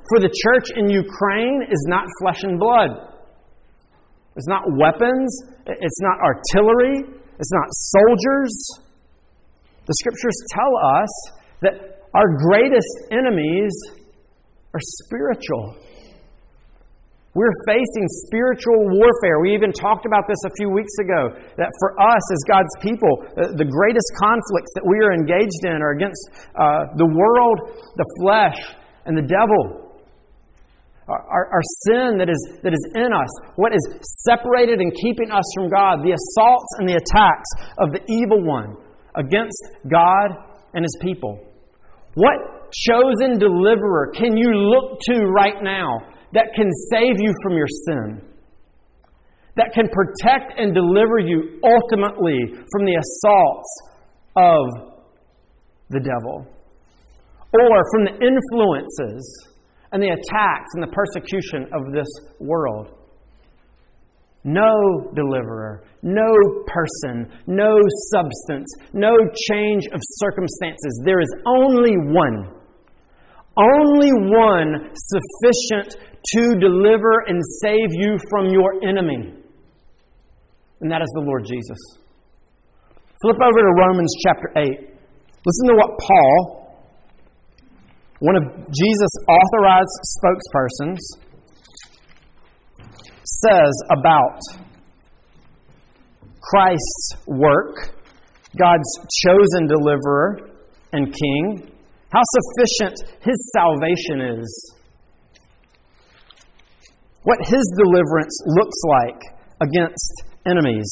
for 0.10 0.20
the 0.20 0.30
church 0.30 0.72
in 0.76 0.90
Ukraine, 0.90 1.64
is 1.72 1.86
not 1.88 2.04
flesh 2.22 2.44
and 2.44 2.60
blood. 2.60 2.90
It's 4.36 4.48
not 4.48 4.64
weapons. 4.78 5.30
It's 5.66 6.02
not 6.02 6.18
artillery. 6.22 7.18
It's 7.40 7.52
not 7.54 7.68
soldiers. 7.72 8.54
The 9.86 9.94
scriptures 9.94 10.38
tell 10.52 10.74
us 11.02 11.32
that 11.62 11.74
our 12.14 12.38
greatest 12.50 12.94
enemies 13.12 13.74
are 14.74 14.82
spiritual. 14.82 15.76
We're 17.38 17.54
facing 17.70 18.10
spiritual 18.26 18.90
warfare. 18.98 19.38
We 19.46 19.54
even 19.54 19.70
talked 19.70 20.10
about 20.10 20.26
this 20.26 20.42
a 20.50 20.50
few 20.58 20.74
weeks 20.74 20.90
ago 20.98 21.38
that 21.62 21.70
for 21.78 21.94
us 22.02 22.24
as 22.34 22.42
God's 22.50 22.74
people, 22.82 23.14
the 23.38 23.70
greatest 23.70 24.10
conflicts 24.18 24.74
that 24.74 24.82
we 24.82 24.98
are 25.06 25.14
engaged 25.14 25.62
in 25.70 25.78
are 25.78 25.94
against 25.94 26.34
uh, 26.58 26.98
the 26.98 27.06
world, 27.06 27.78
the 27.94 28.10
flesh, 28.18 28.58
and 29.06 29.14
the 29.14 29.22
devil. 29.22 29.86
Our, 31.06 31.22
our, 31.30 31.46
our, 31.62 31.66
sin 31.86 32.18
that 32.18 32.28
is, 32.28 32.42
that 32.66 32.74
is 32.74 32.84
in 32.98 33.14
us, 33.14 33.30
what 33.56 33.72
is 33.72 33.86
separated 34.26 34.82
and 34.82 34.92
keeping 34.98 35.30
us 35.30 35.46
from 35.56 35.70
God, 35.70 36.02
the 36.02 36.18
assaults 36.18 36.72
and 36.82 36.90
the 36.90 36.98
attacks 36.98 37.50
of 37.78 37.94
the 37.94 38.02
evil 38.10 38.44
one 38.44 38.76
against 39.14 39.62
God 39.86 40.42
and 40.74 40.84
His 40.84 40.98
people. 41.06 41.38
What 42.16 42.74
chosen 42.74 43.38
deliverer 43.38 44.12
can 44.18 44.36
you 44.36 44.50
look 44.52 45.00
to 45.06 45.22
right 45.30 45.62
now 45.62 46.17
that 46.34 46.54
can 46.56 46.70
save 46.92 47.16
you 47.18 47.34
from 47.44 47.54
your 47.54 47.68
sin, 47.86 48.22
that 49.56 49.72
can 49.74 49.88
protect 49.90 50.60
and 50.60 50.74
deliver 50.74 51.20
you 51.20 51.60
ultimately 51.64 52.38
from 52.72 52.86
the 52.86 52.96
assaults 52.96 53.70
of 54.36 54.94
the 55.90 56.00
devil, 56.00 56.46
or 57.54 57.84
from 57.92 58.06
the 58.06 58.14
influences 58.26 59.48
and 59.92 60.04
the 60.04 60.10
attacks 60.10 60.70
and 60.76 60.84
the 60.84 60.94
persecution 60.94 61.64
of 61.74 61.94
this 61.94 62.08
world. 62.40 62.92
No 64.44 65.12
deliverer, 65.16 65.84
no 66.04 66.32
person, 66.68 67.30
no 67.48 67.80
substance, 68.12 68.72
no 68.94 69.12
change 69.50 69.86
of 69.88 70.00
circumstances. 70.02 71.02
There 71.04 71.20
is 71.20 71.34
only 71.48 71.96
one. 72.14 72.54
Only 73.58 74.12
one 74.14 74.92
sufficient 74.94 75.98
to 76.34 76.56
deliver 76.60 77.24
and 77.28 77.42
save 77.62 77.90
you 77.92 78.18
from 78.30 78.48
your 78.48 78.84
enemy. 78.84 79.34
And 80.82 80.92
that 80.92 81.02
is 81.02 81.10
the 81.16 81.22
Lord 81.22 81.46
Jesus. 81.46 81.78
Flip 83.22 83.38
over 83.42 83.60
to 83.60 83.74
Romans 83.80 84.14
chapter 84.26 84.52
8. 84.58 84.64
Listen 85.46 85.68
to 85.70 85.76
what 85.76 85.98
Paul, 86.00 86.84
one 88.20 88.36
of 88.36 88.44
Jesus' 88.68 89.16
authorized 89.30 89.96
spokespersons, 90.20 91.00
says 93.24 93.74
about 93.92 94.40
Christ's 96.42 97.16
work, 97.26 97.94
God's 98.60 99.00
chosen 99.26 99.68
deliverer 99.68 100.52
and 100.94 101.14
king, 101.14 101.72
how 102.12 102.22
sufficient 102.24 102.96
his 103.22 103.52
salvation 103.54 104.40
is 104.40 104.77
what 107.28 107.44
his 107.44 107.66
deliverance 107.76 108.32
looks 108.56 108.80
like 108.88 109.20
against 109.60 110.24
enemies. 110.48 110.88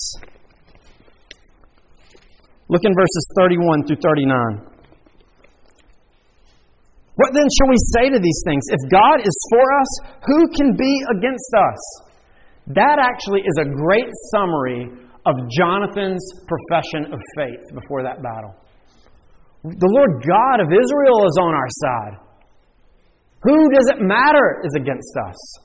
Look 2.68 2.84
in 2.84 2.92
verses 2.92 3.24
31 3.40 3.88
through 3.88 4.04
39. 4.04 4.68
What 7.16 7.32
then 7.32 7.48
shall 7.48 7.70
we 7.72 7.80
say 7.96 8.10
to 8.12 8.20
these 8.20 8.42
things? 8.44 8.64
If 8.68 8.92
God 8.92 9.24
is 9.24 9.36
for 9.48 9.64
us, 9.80 9.92
who 10.28 10.52
can 10.52 10.76
be 10.76 10.94
against 11.16 11.52
us? 11.56 11.80
That 12.68 13.00
actually 13.00 13.40
is 13.40 13.56
a 13.62 13.72
great 13.72 14.12
summary 14.36 14.92
of 15.26 15.36
Jonathan's 15.56 16.26
profession 16.52 17.14
of 17.14 17.20
faith 17.38 17.64
before 17.72 18.04
that 18.04 18.22
battle. 18.22 18.60
The 19.64 19.88
Lord 19.88 20.22
God 20.28 20.60
of 20.60 20.68
Israel 20.68 21.24
is 21.32 21.38
on 21.40 21.54
our 21.56 21.72
side. 21.72 22.20
Who 23.44 23.72
does 23.72 23.88
it 23.88 24.02
matter 24.02 24.60
is 24.66 24.76
against 24.76 25.16
us? 25.30 25.65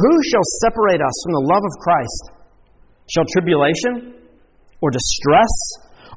Who 0.00 0.14
shall 0.32 0.46
separate 0.64 1.02
us 1.04 1.16
from 1.24 1.32
the 1.36 1.46
love 1.52 1.60
of 1.60 1.74
Christ? 1.84 2.22
Shall 3.12 3.26
tribulation, 3.36 4.16
or 4.80 4.88
distress, 4.88 5.54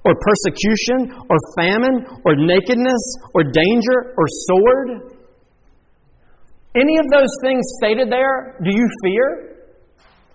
or 0.05 0.15
persecution, 0.23 1.19
or 1.27 1.37
famine, 1.59 2.07
or 2.23 2.35
nakedness, 2.35 3.03
or 3.35 3.43
danger, 3.43 4.15
or 4.15 4.25
sword? 4.47 4.87
Any 6.75 6.95
of 6.97 7.11
those 7.11 7.27
things 7.43 7.59
stated 7.83 8.07
there, 8.09 8.55
do 8.63 8.71
you 8.71 8.87
fear? 9.03 9.53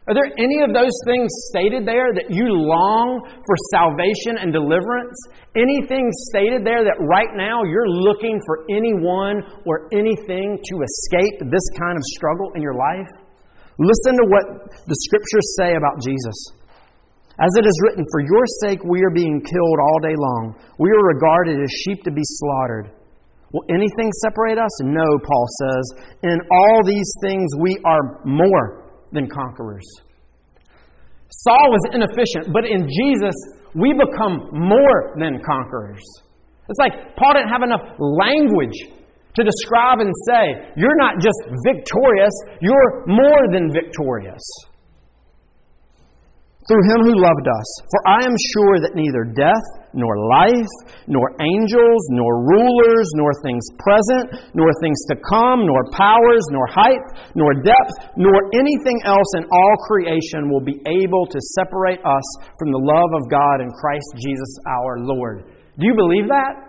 Are 0.09 0.15
there 0.15 0.33
any 0.37 0.61
of 0.63 0.73
those 0.73 0.97
things 1.07 1.29
stated 1.53 1.87
there 1.87 2.13
that 2.13 2.29
you 2.29 2.49
long 2.49 3.21
for 3.25 3.57
salvation 3.73 4.41
and 4.41 4.53
deliverance? 4.53 5.17
Anything 5.57 6.09
stated 6.33 6.65
there 6.65 6.85
that 6.85 6.97
right 7.01 7.33
now 7.37 7.65
you're 7.65 7.89
looking 7.89 8.41
for 8.45 8.65
anyone 8.69 9.41
or 9.65 9.89
anything 9.93 10.57
to 10.65 10.75
escape 10.81 11.49
this 11.49 11.67
kind 11.81 11.97
of 11.97 12.03
struggle 12.17 12.53
in 12.57 12.63
your 12.63 12.75
life? 12.75 13.28
Listen 13.79 14.19
to 14.19 14.27
what 14.27 14.45
the 14.87 14.99
scriptures 15.07 15.47
say 15.57 15.79
about 15.79 16.03
Jesus. 16.03 16.59
As 17.39 17.55
it 17.55 17.67
is 17.67 17.79
written, 17.87 18.05
For 18.11 18.21
your 18.21 18.45
sake 18.67 18.83
we 18.83 18.99
are 19.07 19.15
being 19.15 19.41
killed 19.41 19.79
all 19.79 19.99
day 20.03 20.17
long. 20.19 20.59
We 20.79 20.91
are 20.91 21.15
regarded 21.15 21.63
as 21.63 21.71
sheep 21.87 22.03
to 22.03 22.11
be 22.11 22.23
slaughtered. 22.25 22.91
Will 23.53 23.65
anything 23.71 24.11
separate 24.21 24.59
us? 24.59 24.75
No, 24.83 25.07
Paul 25.23 25.47
says. 25.63 25.85
In 26.25 26.39
all 26.51 26.83
these 26.85 27.11
things 27.23 27.47
we 27.61 27.79
are 27.85 28.21
more 28.25 28.91
than 29.13 29.31
conquerors. 29.31 29.87
Saul 31.31 31.71
was 31.71 31.95
inefficient, 31.95 32.53
but 32.53 32.67
in 32.67 32.89
Jesus 32.89 33.35
we 33.75 33.95
become 33.95 34.51
more 34.53 35.15
than 35.19 35.41
conquerors. 35.47 36.03
It's 36.69 36.79
like 36.79 37.15
Paul 37.17 37.35
didn't 37.35 37.49
have 37.49 37.63
enough 37.63 37.95
language 37.99 38.98
to 39.39 39.47
describe 39.47 40.03
and 40.03 40.11
say, 40.27 40.75
You're 40.75 40.99
not 40.99 41.23
just 41.23 41.39
victorious, 41.63 42.35
you're 42.61 43.07
more 43.07 43.47
than 43.55 43.71
victorious. 43.71 44.43
Through 46.69 46.85
him 46.85 47.01
who 47.09 47.17
loved 47.17 47.49
us. 47.49 47.69
For 47.89 48.01
I 48.13 48.21
am 48.29 48.37
sure 48.53 48.77
that 48.85 48.93
neither 48.93 49.25
death, 49.25 49.65
nor 49.97 50.13
life, 50.29 50.75
nor 51.09 51.33
angels, 51.41 52.03
nor 52.13 52.45
rulers, 52.45 53.09
nor 53.17 53.33
things 53.41 53.65
present, 53.81 54.53
nor 54.53 54.69
things 54.85 55.01
to 55.09 55.17
come, 55.17 55.65
nor 55.65 55.81
powers, 55.97 56.45
nor 56.53 56.69
height, 56.69 57.01
nor 57.33 57.57
depth, 57.65 58.13
nor 58.21 58.37
anything 58.53 59.01
else 59.09 59.33
in 59.41 59.49
all 59.49 59.75
creation 59.89 60.53
will 60.53 60.61
be 60.61 60.77
able 60.85 61.25
to 61.25 61.41
separate 61.57 62.05
us 62.05 62.27
from 62.61 62.69
the 62.69 62.85
love 62.85 63.13
of 63.17 63.31
God 63.33 63.65
in 63.65 63.73
Christ 63.73 64.13
Jesus 64.21 64.53
our 64.69 65.01
Lord. 65.01 65.49
Do 65.81 65.89
you 65.89 65.97
believe 65.97 66.29
that? 66.29 66.68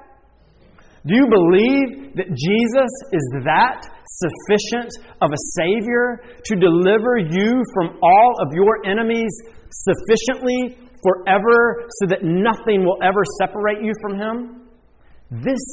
Do 1.09 1.15
you 1.15 1.25
believe 1.25 2.13
that 2.21 2.29
Jesus 2.29 2.91
is 3.09 3.25
that 3.41 3.81
sufficient 4.05 4.93
of 5.25 5.33
a 5.33 5.41
Savior 5.57 6.21
to 6.45 6.53
deliver 6.55 7.17
you 7.17 7.63
from 7.73 7.97
all 7.97 8.33
of 8.45 8.53
your 8.53 8.85
enemies 8.85 9.33
sufficiently, 9.71 10.77
forever 11.01 11.89
so 11.97 12.13
that 12.13 12.21
nothing 12.21 12.85
will 12.85 13.01
ever 13.01 13.23
separate 13.41 13.81
you 13.81 13.91
from 14.05 14.19
Him? 14.21 14.69
This 15.31 15.65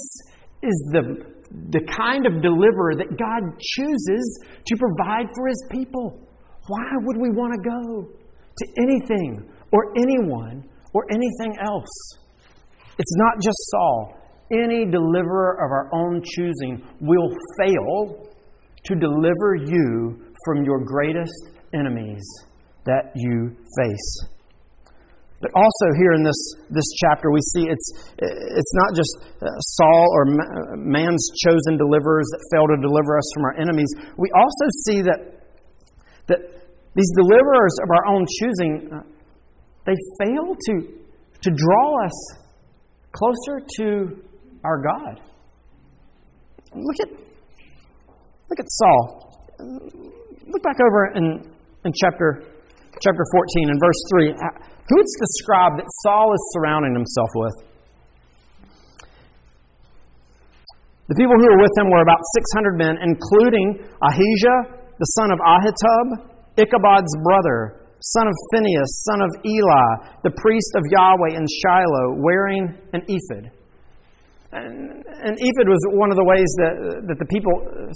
is 0.62 0.76
the, 0.96 1.20
the 1.68 1.84
kind 1.84 2.24
of 2.24 2.40
deliverer 2.40 2.96
that 2.96 3.12
God 3.20 3.60
chooses 3.60 4.40
to 4.64 4.76
provide 4.80 5.28
for 5.36 5.48
His 5.48 5.62
people. 5.70 6.16
Why 6.68 6.88
would 7.04 7.20
we 7.20 7.28
want 7.28 7.52
to 7.52 7.60
go 7.60 8.08
to 8.08 8.64
anything 8.80 9.52
or 9.70 9.92
anyone 10.00 10.64
or 10.94 11.04
anything 11.12 11.60
else? 11.60 11.92
It's 12.96 13.16
not 13.16 13.34
just 13.44 13.58
Saul. 13.68 14.16
Any 14.50 14.86
deliverer 14.86 15.54
of 15.54 15.70
our 15.70 15.90
own 15.92 16.22
choosing 16.22 16.86
will 17.00 17.28
fail 17.58 18.30
to 18.84 18.94
deliver 18.94 19.56
you 19.56 20.22
from 20.44 20.64
your 20.64 20.84
greatest 20.84 21.50
enemies 21.74 22.22
that 22.84 23.10
you 23.16 23.56
face. 23.76 24.26
But 25.40 25.50
also 25.54 25.86
here 25.98 26.12
in 26.12 26.22
this, 26.22 26.38
this 26.70 26.86
chapter, 27.02 27.30
we 27.30 27.40
see 27.54 27.66
it's, 27.68 27.92
it's 28.18 28.74
not 28.74 28.94
just 28.94 29.18
uh, 29.42 29.46
Saul 29.58 30.06
or 30.14 30.24
man's 30.76 31.28
chosen 31.44 31.76
deliverers 31.76 32.26
that 32.32 32.40
fail 32.54 32.66
to 32.68 32.76
deliver 32.80 33.18
us 33.18 33.28
from 33.34 33.44
our 33.44 33.60
enemies. 33.60 33.92
We 34.16 34.30
also 34.34 34.66
see 34.86 35.02
that, 35.02 35.42
that 36.28 36.38
these 36.94 37.10
deliverers 37.16 37.74
of 37.82 37.90
our 37.90 38.06
own 38.14 38.24
choosing, 38.40 38.90
uh, 38.94 39.02
they 39.84 39.96
fail 40.24 40.54
to, 40.54 40.74
to 41.42 41.50
draw 41.50 42.04
us 42.06 42.46
closer 43.12 43.60
to 43.76 44.22
our 44.66 44.82
God. 44.82 45.22
Look 46.74 46.98
at, 47.00 47.10
look 48.50 48.58
at 48.58 48.66
Saul. 48.68 49.46
Look 50.50 50.62
back 50.62 50.76
over 50.82 51.14
in, 51.14 51.46
in 51.84 51.92
chapter, 51.94 52.42
chapter 53.00 53.24
14 53.32 53.70
and 53.70 53.78
verse 53.80 54.00
3. 54.10 54.34
Who's 54.90 55.10
described 55.18 55.78
that 55.78 55.88
Saul 56.02 56.34
is 56.34 56.42
surrounding 56.52 56.94
himself 56.94 57.30
with? 57.34 57.56
The 61.08 61.14
people 61.14 61.38
who 61.38 61.46
were 61.46 61.62
with 61.62 61.74
him 61.78 61.86
were 61.90 62.02
about 62.02 62.18
600 62.34 62.74
men, 62.74 62.94
including 62.98 63.78
Ahijah, 64.02 64.82
the 64.98 65.08
son 65.14 65.30
of 65.30 65.38
Ahitub, 65.38 66.34
Ichabod's 66.58 67.14
brother, 67.22 67.86
son 68.00 68.26
of 68.26 68.34
Phinehas, 68.52 69.04
son 69.06 69.20
of 69.22 69.30
Eli, 69.46 69.88
the 70.24 70.34
priest 70.36 70.72
of 70.74 70.82
Yahweh 70.90 71.38
in 71.38 71.46
Shiloh, 71.62 72.18
wearing 72.18 72.74
an 72.92 73.02
ephod. 73.06 73.55
And, 74.56 75.04
and 75.04 75.36
ephod 75.36 75.68
was 75.68 75.82
one 75.92 76.08
of 76.08 76.16
the 76.16 76.24
ways 76.24 76.48
that, 76.64 77.04
that 77.12 77.18
the 77.20 77.28
people, 77.28 77.52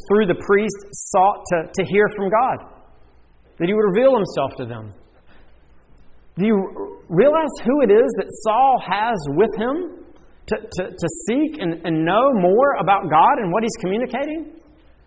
through 0.08 0.28
the 0.28 0.36
priest, 0.44 0.76
sought 0.92 1.40
to, 1.52 1.56
to 1.72 1.82
hear 1.88 2.04
from 2.12 2.28
God, 2.28 2.58
that 3.56 3.66
he 3.66 3.72
would 3.72 3.88
reveal 3.96 4.12
himself 4.12 4.52
to 4.60 4.66
them. 4.66 4.92
Do 6.36 6.46
you 6.46 7.00
realize 7.08 7.52
who 7.64 7.80
it 7.80 7.90
is 7.90 8.08
that 8.20 8.28
Saul 8.44 8.76
has 8.84 9.16
with 9.36 9.52
him 9.56 10.04
to, 10.46 10.56
to, 10.56 10.82
to 10.92 11.08
seek 11.28 11.60
and, 11.60 11.80
and 11.84 12.04
know 12.04 12.32
more 12.34 12.76
about 12.80 13.08
God 13.08 13.40
and 13.40 13.52
what 13.52 13.62
he's 13.62 13.76
communicating? 13.80 14.52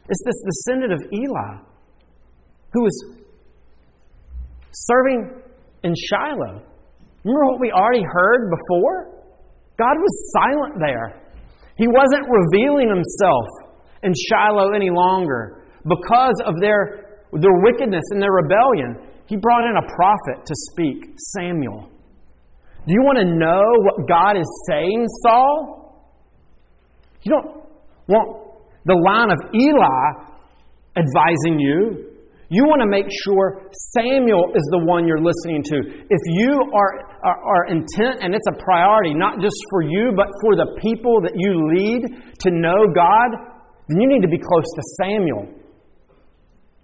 It's 0.10 0.24
this 0.26 0.42
descendant 0.42 0.94
of 0.94 1.02
Eli 1.14 1.62
who 2.74 2.82
was 2.82 2.98
serving 4.72 5.42
in 5.84 5.94
Shiloh. 6.10 6.66
Remember 7.24 7.46
what 7.46 7.62
we 7.62 7.72
already 7.72 8.04
heard 8.04 8.50
before? 8.50 9.14
God 9.78 9.96
was 9.98 10.34
silent 10.34 10.76
there. 10.80 11.23
He 11.78 11.88
wasn't 11.88 12.28
revealing 12.30 12.90
himself 12.90 13.48
in 14.04 14.14
Shiloh 14.30 14.74
any 14.76 14.90
longer 14.90 15.64
because 15.84 16.36
of 16.46 16.56
their, 16.60 17.20
their 17.34 17.58
wickedness 17.64 18.04
and 18.12 18.22
their 18.22 18.32
rebellion. 18.32 19.10
He 19.26 19.38
brought 19.38 19.64
in 19.68 19.76
a 19.78 19.96
prophet 19.96 20.46
to 20.46 20.54
speak, 20.72 21.16
Samuel. 21.36 21.90
Do 22.86 22.94
you 22.94 23.02
want 23.02 23.18
to 23.18 23.26
know 23.26 23.64
what 23.84 24.08
God 24.08 24.38
is 24.38 24.66
saying, 24.70 25.08
Saul? 25.24 26.12
You 27.22 27.32
don't 27.32 27.64
want 28.08 28.44
the 28.86 28.96
line 28.96 29.32
of 29.32 29.40
Eli 29.56 30.34
advising 30.98 31.60
you. 31.60 32.13
You 32.50 32.66
want 32.68 32.84
to 32.84 32.90
make 32.90 33.08
sure 33.24 33.72
Samuel 33.96 34.52
is 34.54 34.66
the 34.72 34.84
one 34.84 35.08
you're 35.08 35.24
listening 35.24 35.64
to. 35.64 35.78
If 36.12 36.24
you 36.28 36.52
are, 36.76 36.92
are, 37.24 37.40
are, 37.40 37.66
intent 37.72 38.20
and 38.22 38.36
it's 38.36 38.46
a 38.52 38.58
priority, 38.60 39.14
not 39.14 39.40
just 39.40 39.56
for 39.72 39.82
you, 39.82 40.12
but 40.16 40.28
for 40.44 40.56
the 40.60 40.76
people 40.82 41.24
that 41.24 41.34
you 41.36 41.56
lead 41.72 42.04
to 42.04 42.50
know 42.52 42.92
God, 42.92 43.30
then 43.88 44.02
you 44.02 44.08
need 44.08 44.22
to 44.22 44.32
be 44.32 44.38
close 44.38 44.68
to 44.76 44.84
Samuel. 45.00 45.48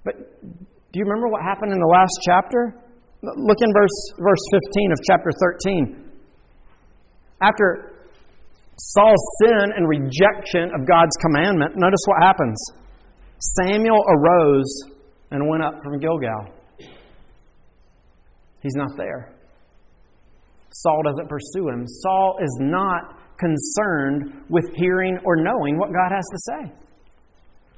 But 0.05 0.15
do 0.47 0.95
you 0.97 1.03
remember 1.03 1.27
what 1.27 1.43
happened 1.43 1.71
in 1.71 1.79
the 1.79 1.91
last 1.91 2.15
chapter? 2.25 2.73
Look 3.21 3.59
in 3.59 3.71
verse, 3.75 3.97
verse 4.17 4.43
15 4.71 4.91
of 4.91 4.99
chapter 5.03 5.31
13. 5.67 6.09
After 7.41 7.99
Saul's 8.79 9.25
sin 9.43 9.75
and 9.75 9.87
rejection 9.87 10.71
of 10.71 10.87
God's 10.87 11.15
commandment, 11.19 11.75
notice 11.75 11.99
what 12.07 12.23
happens. 12.23 12.57
Samuel 13.59 13.99
arose 14.07 14.71
and 15.31 15.47
went 15.47 15.63
up 15.63 15.75
from 15.83 15.99
Gilgal. 15.99 16.53
He's 18.61 18.75
not 18.75 18.91
there. 18.97 19.35
Saul 20.71 21.01
doesn't 21.03 21.29
pursue 21.29 21.69
him. 21.69 21.85
Saul 21.87 22.37
is 22.41 22.57
not 22.61 23.17
concerned 23.39 24.43
with 24.49 24.65
hearing 24.75 25.17
or 25.25 25.35
knowing 25.35 25.77
what 25.77 25.89
God 25.89 26.13
has 26.13 26.25
to 26.31 26.37
say. 26.37 26.73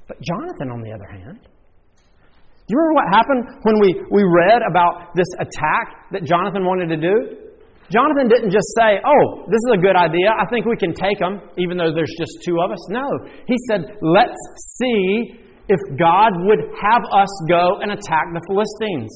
But 0.08 0.20
Jonathan, 0.20 0.70
on 0.70 0.82
the 0.82 0.92
other 0.92 1.06
hand, 1.06 1.38
do 1.42 2.68
you 2.68 2.78
remember 2.78 2.94
what 2.94 3.08
happened 3.14 3.42
when 3.62 3.80
we, 3.80 3.94
we 4.10 4.22
read 4.22 4.62
about 4.68 5.14
this 5.14 5.28
attack 5.40 6.10
that 6.12 6.24
Jonathan 6.24 6.64
wanted 6.64 6.88
to 6.88 6.96
do? 6.96 7.42
Jonathan 7.90 8.28
didn't 8.28 8.50
just 8.50 8.66
say, 8.78 8.98
Oh, 9.04 9.44
this 9.46 9.60
is 9.68 9.72
a 9.74 9.80
good 9.80 9.96
idea. 9.96 10.30
I 10.32 10.46
think 10.48 10.66
we 10.66 10.76
can 10.76 10.94
take 10.94 11.18
them, 11.18 11.42
even 11.58 11.76
though 11.76 11.92
there's 11.92 12.14
just 12.18 12.42
two 12.44 12.56
of 12.62 12.70
us. 12.70 12.80
No. 12.88 13.04
He 13.46 13.56
said, 13.68 13.98
Let's 14.00 14.38
see 14.78 15.41
if 15.68 15.80
God 15.98 16.32
would 16.46 16.60
have 16.80 17.02
us 17.12 17.30
go 17.48 17.80
and 17.80 17.92
attack 17.92 18.26
the 18.34 18.42
Philistines. 18.48 19.10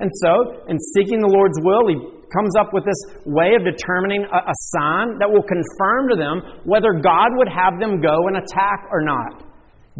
And 0.00 0.10
so, 0.22 0.64
in 0.68 0.78
seeking 0.94 1.20
the 1.20 1.30
Lord's 1.30 1.58
will, 1.62 1.86
he 1.86 1.96
comes 2.34 2.56
up 2.58 2.74
with 2.74 2.84
this 2.84 2.98
way 3.26 3.54
of 3.54 3.62
determining 3.62 4.26
a, 4.26 4.40
a, 4.50 4.56
sign 4.74 5.18
that 5.22 5.30
will 5.30 5.46
confirm 5.46 6.10
to 6.10 6.16
them 6.18 6.42
whether 6.64 6.98
God 6.98 7.30
would 7.38 7.48
have 7.48 7.78
them 7.78 8.02
go 8.02 8.26
and 8.26 8.36
attack 8.36 8.90
or 8.90 9.02
not. 9.02 9.46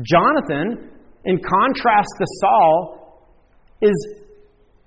Jonathan, 0.03 0.91
in 1.25 1.39
contrast 1.39 2.11
to 2.19 2.27
Saul, 2.43 3.23
is 3.83 3.95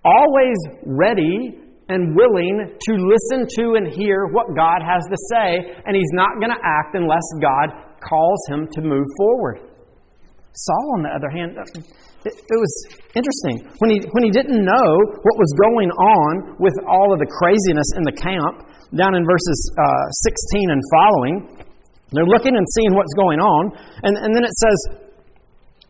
always 0.04 0.58
ready 0.84 1.56
and 1.90 2.16
willing 2.16 2.76
to 2.76 2.92
listen 2.94 3.48
to 3.48 3.76
and 3.76 3.88
hear 3.88 4.28
what 4.32 4.48
God 4.56 4.84
has 4.84 5.04
to 5.08 5.18
say, 5.32 5.72
and 5.86 5.96
he's 5.96 6.12
not 6.12 6.36
going 6.40 6.52
to 6.52 6.62
act 6.64 6.96
unless 6.96 7.24
God 7.42 7.72
calls 8.04 8.40
him 8.50 8.68
to 8.74 8.82
move 8.82 9.06
forward. 9.18 9.67
Saul, 10.58 10.98
on 10.98 11.02
the 11.06 11.14
other 11.14 11.30
hand, 11.30 11.54
it, 12.26 12.34
it, 12.34 12.58
was 12.58 12.74
interesting. 13.14 13.62
When 13.78 13.94
he, 13.94 14.02
when 14.10 14.26
he 14.26 14.34
didn't 14.34 14.58
know 14.58 14.90
what 15.22 15.36
was 15.38 15.52
going 15.62 15.94
on 15.94 16.58
with 16.58 16.74
all 16.90 17.14
of 17.14 17.22
the 17.22 17.30
craziness 17.30 17.86
in 17.94 18.02
the 18.02 18.16
camp, 18.18 18.66
down 18.98 19.14
in 19.14 19.22
verses 19.22 19.60
uh, 19.78 20.06
16 20.58 20.74
and 20.74 20.82
following, 20.90 21.36
they're 22.10 22.26
looking 22.26 22.56
and 22.56 22.66
seeing 22.74 22.96
what's 22.96 23.14
going 23.20 23.38
on. 23.38 23.76
And, 24.02 24.18
and 24.18 24.32
then 24.34 24.42
it 24.42 24.56
says 24.58 24.80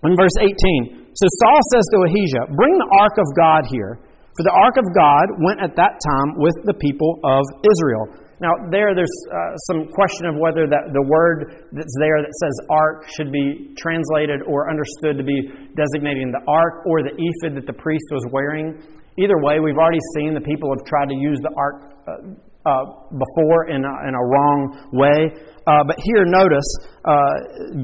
in 0.03 0.13
verse 0.19 0.35
18 0.41 1.15
So 1.15 1.25
Saul 1.39 1.59
says 1.71 1.85
to 1.93 1.97
Ahijah, 2.09 2.51
Bring 2.57 2.75
the 2.75 2.89
ark 2.91 3.15
of 3.21 3.27
God 3.39 3.69
here. 3.71 4.03
For 4.35 4.43
the 4.45 4.53
ark 4.53 4.77
of 4.77 4.85
God 4.93 5.25
went 5.41 5.63
at 5.65 5.73
that 5.81 5.97
time 5.97 6.37
with 6.37 6.53
the 6.69 6.77
people 6.77 7.17
of 7.25 7.41
Israel. 7.65 8.26
Now, 8.39 8.53
there, 8.69 8.93
there's 8.93 9.17
uh, 9.33 9.57
some 9.65 9.89
question 9.89 10.29
of 10.29 10.37
whether 10.37 10.69
that 10.69 10.93
the 10.93 11.01
word 11.01 11.65
that's 11.73 11.95
there 11.97 12.21
that 12.21 12.29
says 12.37 12.53
ark 12.69 13.09
should 13.09 13.33
be 13.33 13.73
translated 13.73 14.45
or 14.45 14.69
understood 14.69 15.17
to 15.17 15.25
be 15.25 15.49
designating 15.73 16.29
the 16.29 16.45
ark 16.45 16.85
or 16.85 17.01
the 17.01 17.17
ephod 17.17 17.57
that 17.57 17.65
the 17.65 17.73
priest 17.73 18.05
was 18.13 18.21
wearing. 18.29 18.77
Either 19.17 19.41
way, 19.41 19.57
we've 19.57 19.81
already 19.81 20.01
seen 20.13 20.37
the 20.37 20.45
people 20.45 20.69
have 20.69 20.85
tried 20.85 21.09
to 21.09 21.17
use 21.17 21.41
the 21.41 21.49
ark 21.57 21.97
uh, 22.05 22.37
uh, 22.69 22.85
before 23.09 23.73
in 23.73 23.81
a, 23.81 23.93
in 24.05 24.13
a 24.13 24.21
wrong 24.29 24.85
way. 24.93 25.33
Uh, 25.65 25.81
but 25.81 25.97
here, 26.05 26.21
notice, 26.21 26.69
uh, 27.09 27.33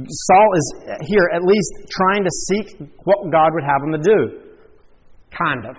Saul 0.06 0.50
is 0.54 0.68
here 1.10 1.34
at 1.34 1.42
least 1.42 1.90
trying 1.90 2.24
to 2.24 2.30
seek 2.30 2.78
what 3.10 3.26
God 3.34 3.58
would 3.58 3.66
have 3.66 3.82
him 3.82 3.92
to 3.98 4.04
do. 4.06 4.54
Kind 5.34 5.66
of. 5.66 5.74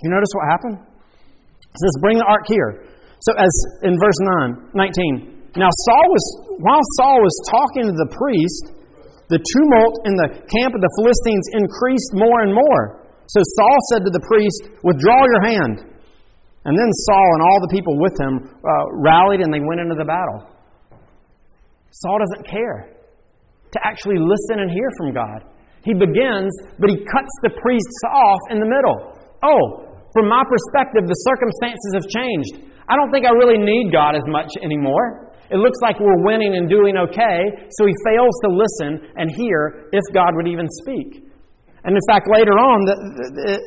You 0.00 0.08
notice 0.08 0.32
what 0.32 0.48
happened? 0.48 0.80
It 0.80 1.76
says, 1.76 1.92
Bring 2.00 2.16
the 2.16 2.24
ark 2.24 2.48
here. 2.48 2.87
So, 3.26 3.34
as 3.34 3.52
in 3.82 3.98
verse 3.98 4.20
9, 4.74 4.74
19, 4.74 5.38
now 5.56 5.70
Saul 5.88 6.06
was, 6.06 6.24
while 6.62 6.84
Saul 7.00 7.18
was 7.18 7.36
talking 7.50 7.84
to 7.90 7.96
the 7.96 8.10
priest, 8.14 8.78
the 9.28 9.40
tumult 9.42 9.94
in 10.08 10.14
the 10.16 10.28
camp 10.48 10.72
of 10.72 10.80
the 10.80 10.92
Philistines 11.00 11.46
increased 11.52 12.12
more 12.16 12.40
and 12.46 12.52
more. 12.54 13.04
So 13.28 13.40
Saul 13.44 13.78
said 13.92 14.02
to 14.08 14.12
the 14.12 14.24
priest, 14.24 14.72
Withdraw 14.80 15.20
your 15.20 15.42
hand. 15.44 15.76
And 16.64 16.74
then 16.76 16.90
Saul 17.08 17.28
and 17.36 17.42
all 17.44 17.60
the 17.60 17.72
people 17.72 17.96
with 18.00 18.16
him 18.16 18.34
uh, 18.60 18.84
rallied 19.04 19.40
and 19.40 19.52
they 19.52 19.60
went 19.60 19.80
into 19.80 19.96
the 19.96 20.08
battle. 20.08 20.48
Saul 21.92 22.18
doesn't 22.20 22.48
care 22.48 22.92
to 23.72 23.78
actually 23.84 24.16
listen 24.16 24.64
and 24.64 24.70
hear 24.72 24.88
from 24.96 25.12
God. 25.12 25.44
He 25.84 25.92
begins, 25.92 26.52
but 26.80 26.88
he 26.90 26.96
cuts 27.04 27.34
the 27.44 27.52
priests 27.60 28.00
off 28.08 28.40
in 28.50 28.60
the 28.60 28.68
middle. 28.68 29.16
Oh, 29.44 29.86
From 30.16 30.28
my 30.28 30.42
perspective, 30.44 31.04
the 31.04 31.20
circumstances 31.28 31.90
have 32.00 32.06
changed. 32.08 32.54
I 32.88 32.96
don't 32.96 33.12
think 33.12 33.26
I 33.28 33.32
really 33.36 33.60
need 33.60 33.92
God 33.92 34.16
as 34.16 34.24
much 34.26 34.48
anymore. 34.64 35.28
It 35.50 35.56
looks 35.56 35.78
like 35.80 36.00
we're 36.00 36.24
winning 36.24 36.56
and 36.56 36.68
doing 36.68 36.96
okay, 36.96 37.40
so 37.72 37.86
he 37.86 37.94
fails 38.04 38.34
to 38.44 38.48
listen 38.52 39.12
and 39.16 39.32
hear 39.32 39.88
if 39.92 40.04
God 40.12 40.36
would 40.36 40.48
even 40.48 40.66
speak. 40.84 41.24
And 41.84 41.96
in 41.96 42.04
fact, 42.08 42.28
later 42.28 42.52
on, 42.52 42.84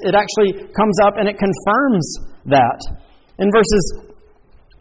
it 0.06 0.14
actually 0.14 0.70
comes 0.78 0.98
up 1.02 1.18
and 1.18 1.30
it 1.30 1.38
confirms 1.42 2.06
that. 2.46 2.80
In 3.40 3.50
verses 3.50 4.14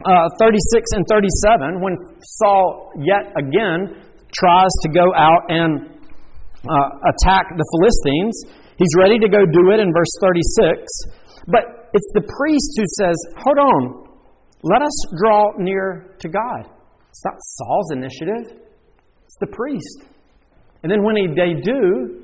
uh, 0.05 0.29
36 0.37 0.85
and 0.93 1.05
37, 1.09 1.81
when 1.81 1.97
Saul 2.37 2.93
yet 3.01 3.33
again 3.33 3.97
tries 4.33 4.73
to 4.85 4.89
go 4.93 5.09
out 5.17 5.49
and 5.49 5.89
uh, 6.69 6.89
attack 7.09 7.49
the 7.49 7.65
Philistines, 7.77 8.35
he's 8.77 8.93
ready 8.97 9.17
to 9.17 9.29
go 9.29 9.41
do 9.45 9.73
it 9.73 9.79
in 9.79 9.89
verse 9.89 10.13
36. 10.21 10.85
But 11.47 11.89
it's 11.93 12.11
the 12.13 12.25
priest 12.37 12.71
who 12.77 12.85
says, 13.01 13.17
Hold 13.41 13.57
on, 13.57 13.81
let 14.63 14.81
us 14.81 15.05
draw 15.17 15.51
near 15.57 16.15
to 16.19 16.29
God. 16.29 16.69
It's 17.09 17.25
not 17.25 17.35
Saul's 17.39 17.91
initiative, 17.91 18.59
it's 19.25 19.37
the 19.39 19.47
priest. 19.47 20.05
And 20.83 20.91
then 20.91 21.03
when 21.03 21.15
he, 21.15 21.27
they 21.27 21.61
do, 21.61 22.23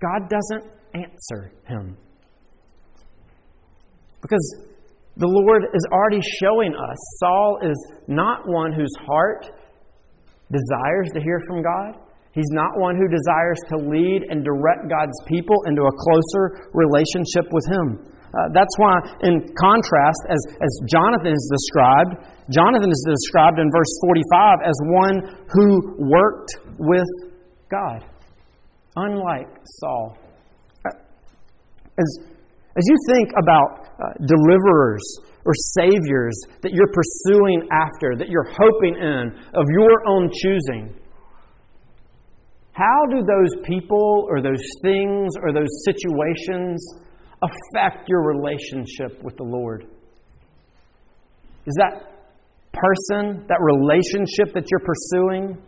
God 0.00 0.28
doesn't 0.28 0.72
answer 0.94 1.52
him. 1.66 1.96
Because 4.20 4.56
the 5.16 5.26
Lord 5.26 5.64
is 5.74 5.86
already 5.92 6.20
showing 6.40 6.72
us 6.72 6.96
Saul 7.18 7.58
is 7.62 7.76
not 8.08 8.40
one 8.46 8.72
whose 8.72 8.92
heart 9.04 9.50
desires 10.50 11.10
to 11.14 11.20
hear 11.20 11.40
from 11.46 11.62
God. 11.62 12.00
He's 12.32 12.48
not 12.50 12.78
one 12.78 12.96
who 12.96 13.08
desires 13.08 13.60
to 13.68 13.76
lead 13.76 14.22
and 14.30 14.42
direct 14.42 14.88
God's 14.88 15.18
people 15.26 15.56
into 15.66 15.82
a 15.82 15.92
closer 15.92 16.70
relationship 16.72 17.44
with 17.52 17.66
Him. 17.68 18.12
Uh, 18.32 18.48
that's 18.54 18.72
why, 18.78 18.96
in 19.28 19.44
contrast, 19.60 20.20
as, 20.30 20.40
as 20.56 20.72
Jonathan 20.88 21.32
is 21.32 21.44
described, 21.52 22.16
Jonathan 22.48 22.90
is 22.90 23.04
described 23.04 23.58
in 23.58 23.68
verse 23.68 23.92
45 24.00 24.58
as 24.64 24.76
one 24.88 25.16
who 25.52 26.08
worked 26.08 26.56
with 26.78 27.08
God, 27.70 28.04
unlike 28.96 29.48
Saul. 29.64 30.16
Uh, 30.84 30.96
as, 31.98 32.18
as 32.76 32.84
you 32.88 32.96
think 33.12 33.28
about 33.36 33.88
uh, 34.00 34.12
deliverers 34.24 35.04
or 35.44 35.52
saviors 35.76 36.34
that 36.62 36.72
you're 36.72 36.92
pursuing 36.92 37.68
after, 37.70 38.16
that 38.16 38.28
you're 38.28 38.48
hoping 38.48 38.96
in, 38.96 39.28
of 39.52 39.66
your 39.68 40.08
own 40.08 40.30
choosing, 40.32 40.96
how 42.72 43.04
do 43.10 43.20
those 43.20 43.62
people 43.64 44.26
or 44.30 44.40
those 44.40 44.64
things 44.80 45.32
or 45.42 45.52
those 45.52 45.68
situations 45.84 46.80
affect 47.42 48.08
your 48.08 48.22
relationship 48.22 49.22
with 49.22 49.36
the 49.36 49.44
Lord? 49.44 49.86
Is 51.66 51.74
that 51.78 52.12
person, 52.72 53.44
that 53.48 53.60
relationship 53.60 54.54
that 54.54 54.66
you're 54.70 54.86
pursuing, 54.86 55.58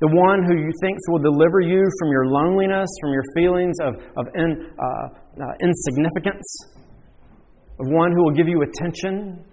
the 0.00 0.08
one 0.08 0.42
who 0.44 0.56
you 0.56 0.72
think 0.80 0.96
will 1.08 1.20
deliver 1.20 1.60
you 1.60 1.84
from 2.00 2.08
your 2.10 2.26
loneliness, 2.26 2.88
from 3.00 3.12
your 3.12 3.24
feelings 3.36 3.76
of, 3.82 3.94
of 4.16 4.26
in, 4.34 4.72
uh, 4.78 5.44
uh, 5.44 5.52
insignificance, 5.60 6.48
of 7.78 7.86
one 7.88 8.12
who 8.12 8.24
will 8.24 8.34
give 8.34 8.48
you 8.48 8.62
attention? 8.62 9.44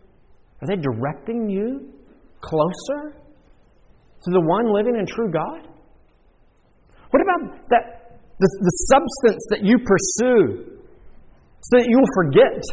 Are 0.61 0.67
they 0.67 0.81
directing 0.81 1.49
you 1.49 1.93
closer 2.41 3.13
to 4.23 4.31
the 4.31 4.41
one 4.41 4.73
living 4.73 4.95
and 4.97 5.07
true 5.07 5.31
God? 5.31 5.67
What 7.11 7.21
about 7.21 7.69
that, 7.69 8.19
the, 8.39 8.49
the 8.61 8.75
substance 8.91 9.43
that 9.51 9.63
you 9.63 9.77
pursue 9.79 10.76
so 11.67 11.83
that 11.83 11.87
you 11.91 11.99
will 11.99 12.15
forget, 12.15 12.63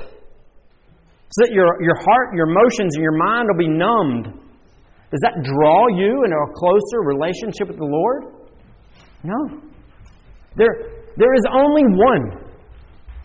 so 1.35 1.39
that 1.43 1.51
your, 1.51 1.67
your 1.83 1.99
heart, 1.99 2.31
your 2.35 2.47
emotions, 2.47 2.95
and 2.95 3.03
your 3.03 3.19
mind 3.19 3.51
will 3.51 3.59
be 3.59 3.67
numbed. 3.67 4.31
Does 5.11 5.23
that 5.27 5.43
draw 5.43 5.89
you 5.91 6.23
into 6.23 6.39
a 6.39 6.51
closer 6.55 7.03
relationship 7.03 7.67
with 7.67 7.79
the 7.79 7.91
Lord? 7.91 8.23
No. 9.27 9.59
There, 10.55 11.03
there 11.17 11.35
is 11.35 11.43
only 11.51 11.83
one. 11.91 12.39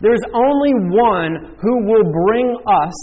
There 0.00 0.14
is 0.14 0.26
only 0.34 0.74
one 0.90 1.54
who 1.62 1.86
will 1.86 2.06
bring 2.26 2.56
us 2.66 2.98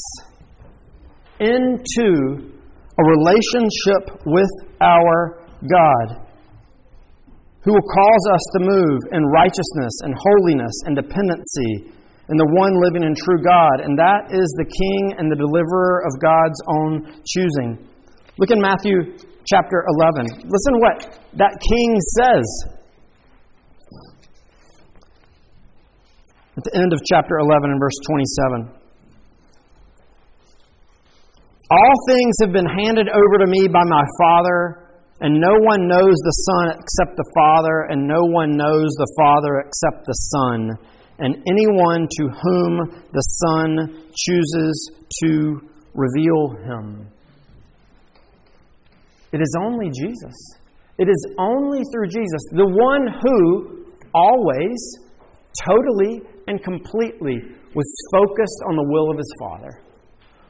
into 1.40 2.52
a 3.00 3.04
relationship 3.04 4.20
with 4.26 4.52
our 4.82 5.46
God, 5.64 6.28
who 7.64 7.72
will 7.72 7.88
cause 7.96 8.26
us 8.34 8.44
to 8.54 8.60
move 8.60 9.00
in 9.14 9.24
righteousness 9.24 9.94
and 10.04 10.16
holiness 10.18 10.74
and 10.86 10.96
dependency 10.96 11.94
and 12.28 12.36
the 12.36 12.52
one 12.60 12.76
living 12.84 13.08
and 13.08 13.16
true 13.16 13.40
God, 13.40 13.80
and 13.80 13.96
that 13.96 14.28
is 14.36 14.48
the 14.60 14.68
King 14.68 15.16
and 15.16 15.32
the 15.32 15.40
deliverer 15.40 16.04
of 16.04 16.12
God's 16.20 16.60
own 16.68 17.24
choosing. 17.24 17.80
Look 18.38 18.52
in 18.52 18.60
Matthew 18.60 19.16
chapter 19.48 19.88
11. 20.04 20.44
Listen 20.44 20.72
to 20.76 20.82
what 20.84 20.98
that 21.40 21.56
King 21.64 21.90
says. 22.20 22.48
At 26.58 26.64
the 26.68 26.76
end 26.76 26.92
of 26.92 27.00
chapter 27.08 27.40
11 27.40 27.72
and 27.72 27.80
verse 27.80 27.96
27. 28.04 28.76
All 31.72 31.96
things 32.08 32.36
have 32.42 32.52
been 32.52 32.68
handed 32.68 33.08
over 33.08 33.36
to 33.40 33.48
me 33.48 33.68
by 33.72 33.84
my 33.88 34.04
Father, 34.20 34.90
and 35.22 35.40
no 35.40 35.56
one 35.64 35.88
knows 35.88 36.16
the 36.16 36.36
Son 36.44 36.76
except 36.76 37.16
the 37.16 37.30
Father, 37.36 37.88
and 37.90 38.08
no 38.08 38.24
one 38.24 38.52
knows 38.56 38.92
the 39.00 39.12
Father 39.16 39.64
except 39.64 40.06
the 40.06 40.20
Son 40.36 40.76
and 41.20 41.36
anyone 41.48 42.08
to 42.18 42.24
whom 42.30 43.04
the 43.12 43.22
Son 43.22 44.04
chooses 44.16 44.92
to 45.24 45.62
reveal 45.94 46.56
him. 46.64 47.08
It 49.32 49.42
is 49.42 49.56
only 49.62 49.90
Jesus. 49.90 50.36
It 50.98 51.10
is 51.10 51.36
only 51.40 51.82
through 51.92 52.08
Jesus, 52.08 52.42
the 52.52 52.68
one 52.68 53.08
who 53.22 53.86
always, 54.14 54.78
totally, 55.68 56.22
and 56.48 56.64
completely 56.64 57.42
was 57.76 57.86
focused 58.12 58.62
on 58.70 58.76
the 58.76 58.88
will 58.90 59.12
of 59.12 59.18
his 59.18 59.32
Father, 59.40 59.84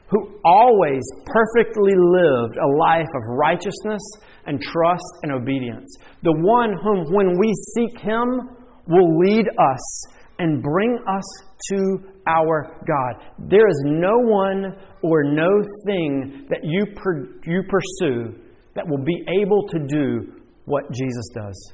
who 0.08 0.40
always 0.44 1.02
perfectly 1.26 1.92
lived 1.92 2.56
a 2.56 2.76
life 2.78 3.08
of 3.14 3.36
righteousness 3.36 4.00
and 4.46 4.60
trust 4.62 5.12
and 5.22 5.32
obedience. 5.32 5.94
The 6.22 6.32
one 6.32 6.72
whom, 6.82 7.12
when 7.12 7.38
we 7.38 7.52
seek 7.76 8.00
him, 8.00 8.56
will 8.86 9.18
lead 9.18 9.44
us 9.48 10.06
and 10.38 10.62
bring 10.62 10.98
us 11.08 11.24
to 11.70 11.98
our 12.26 12.76
God. 12.86 13.24
There 13.48 13.68
is 13.68 13.82
no 13.84 14.12
one 14.18 14.76
or 15.02 15.24
no 15.24 15.48
thing 15.86 16.46
that 16.48 16.60
you, 16.62 16.86
per, 16.94 17.40
you 17.44 17.62
pursue 17.68 18.38
that 18.74 18.86
will 18.88 19.04
be 19.04 19.24
able 19.42 19.66
to 19.68 19.78
do 19.86 20.32
what 20.64 20.84
Jesus 20.92 21.28
does. 21.34 21.72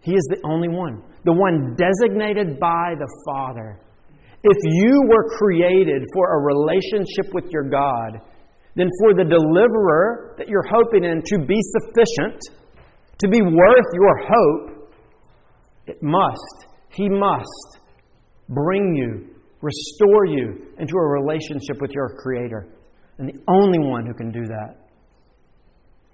He 0.00 0.12
is 0.12 0.26
the 0.30 0.40
only 0.48 0.68
one, 0.68 1.02
the 1.24 1.32
one 1.32 1.76
designated 1.76 2.60
by 2.60 2.94
the 2.98 3.08
Father. 3.26 3.80
If 4.42 4.56
you 4.62 5.02
were 5.08 5.36
created 5.36 6.02
for 6.14 6.38
a 6.38 6.44
relationship 6.44 7.34
with 7.34 7.50
your 7.50 7.68
God, 7.68 8.20
then 8.76 8.88
for 9.00 9.14
the 9.14 9.24
deliverer 9.24 10.36
that 10.38 10.48
you're 10.48 10.66
hoping 10.70 11.04
in 11.04 11.22
to 11.22 11.44
be 11.44 11.58
sufficient, 11.80 12.40
to 13.18 13.28
be 13.28 13.40
worth 13.42 13.88
your 13.94 14.18
hope, 14.28 14.92
it 15.86 16.02
must 16.02 16.65
he 16.96 17.08
must 17.08 17.78
bring 18.48 18.94
you, 18.94 19.28
restore 19.60 20.26
you 20.26 20.72
into 20.78 20.94
a 20.96 21.06
relationship 21.06 21.80
with 21.80 21.90
your 21.92 22.16
Creator. 22.16 22.68
And 23.18 23.28
the 23.28 23.38
only 23.48 23.78
one 23.78 24.06
who 24.06 24.14
can 24.14 24.30
do 24.30 24.42
that 24.46 24.76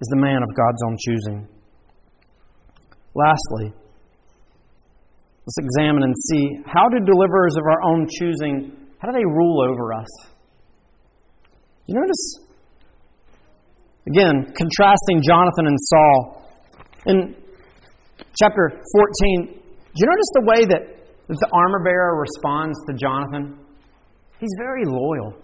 is 0.01 0.09
the 0.11 0.16
man 0.16 0.42
of 0.42 0.49
God's 0.57 0.83
own 0.87 0.97
choosing. 1.07 1.49
Lastly, 3.14 3.73
let's 5.47 5.59
examine 5.59 6.03
and 6.03 6.14
see 6.30 6.49
how 6.66 6.89
do 6.89 6.99
deliverers 7.05 7.57
of 7.57 7.64
our 7.70 7.83
own 7.85 8.09
choosing, 8.18 8.72
how 8.99 9.09
do 9.09 9.14
they 9.14 9.24
rule 9.24 9.62
over 9.70 9.93
us? 9.95 10.09
You 11.87 11.95
notice, 11.95 12.39
again, 14.09 14.53
contrasting 14.57 15.22
Jonathan 15.26 15.66
and 15.66 15.78
Saul. 15.78 16.43
In 17.07 17.37
chapter 18.41 18.80
14, 19.37 19.61
do 19.95 20.01
you 20.01 20.07
notice 20.07 20.30
the 20.34 20.47
way 20.47 20.64
that 20.64 20.82
the 21.28 21.49
armor 21.53 21.84
bearer 21.84 22.18
responds 22.18 22.78
to 22.88 22.95
Jonathan? 22.95 23.59
He's 24.38 24.55
very 24.59 24.84
loyal. 24.86 25.34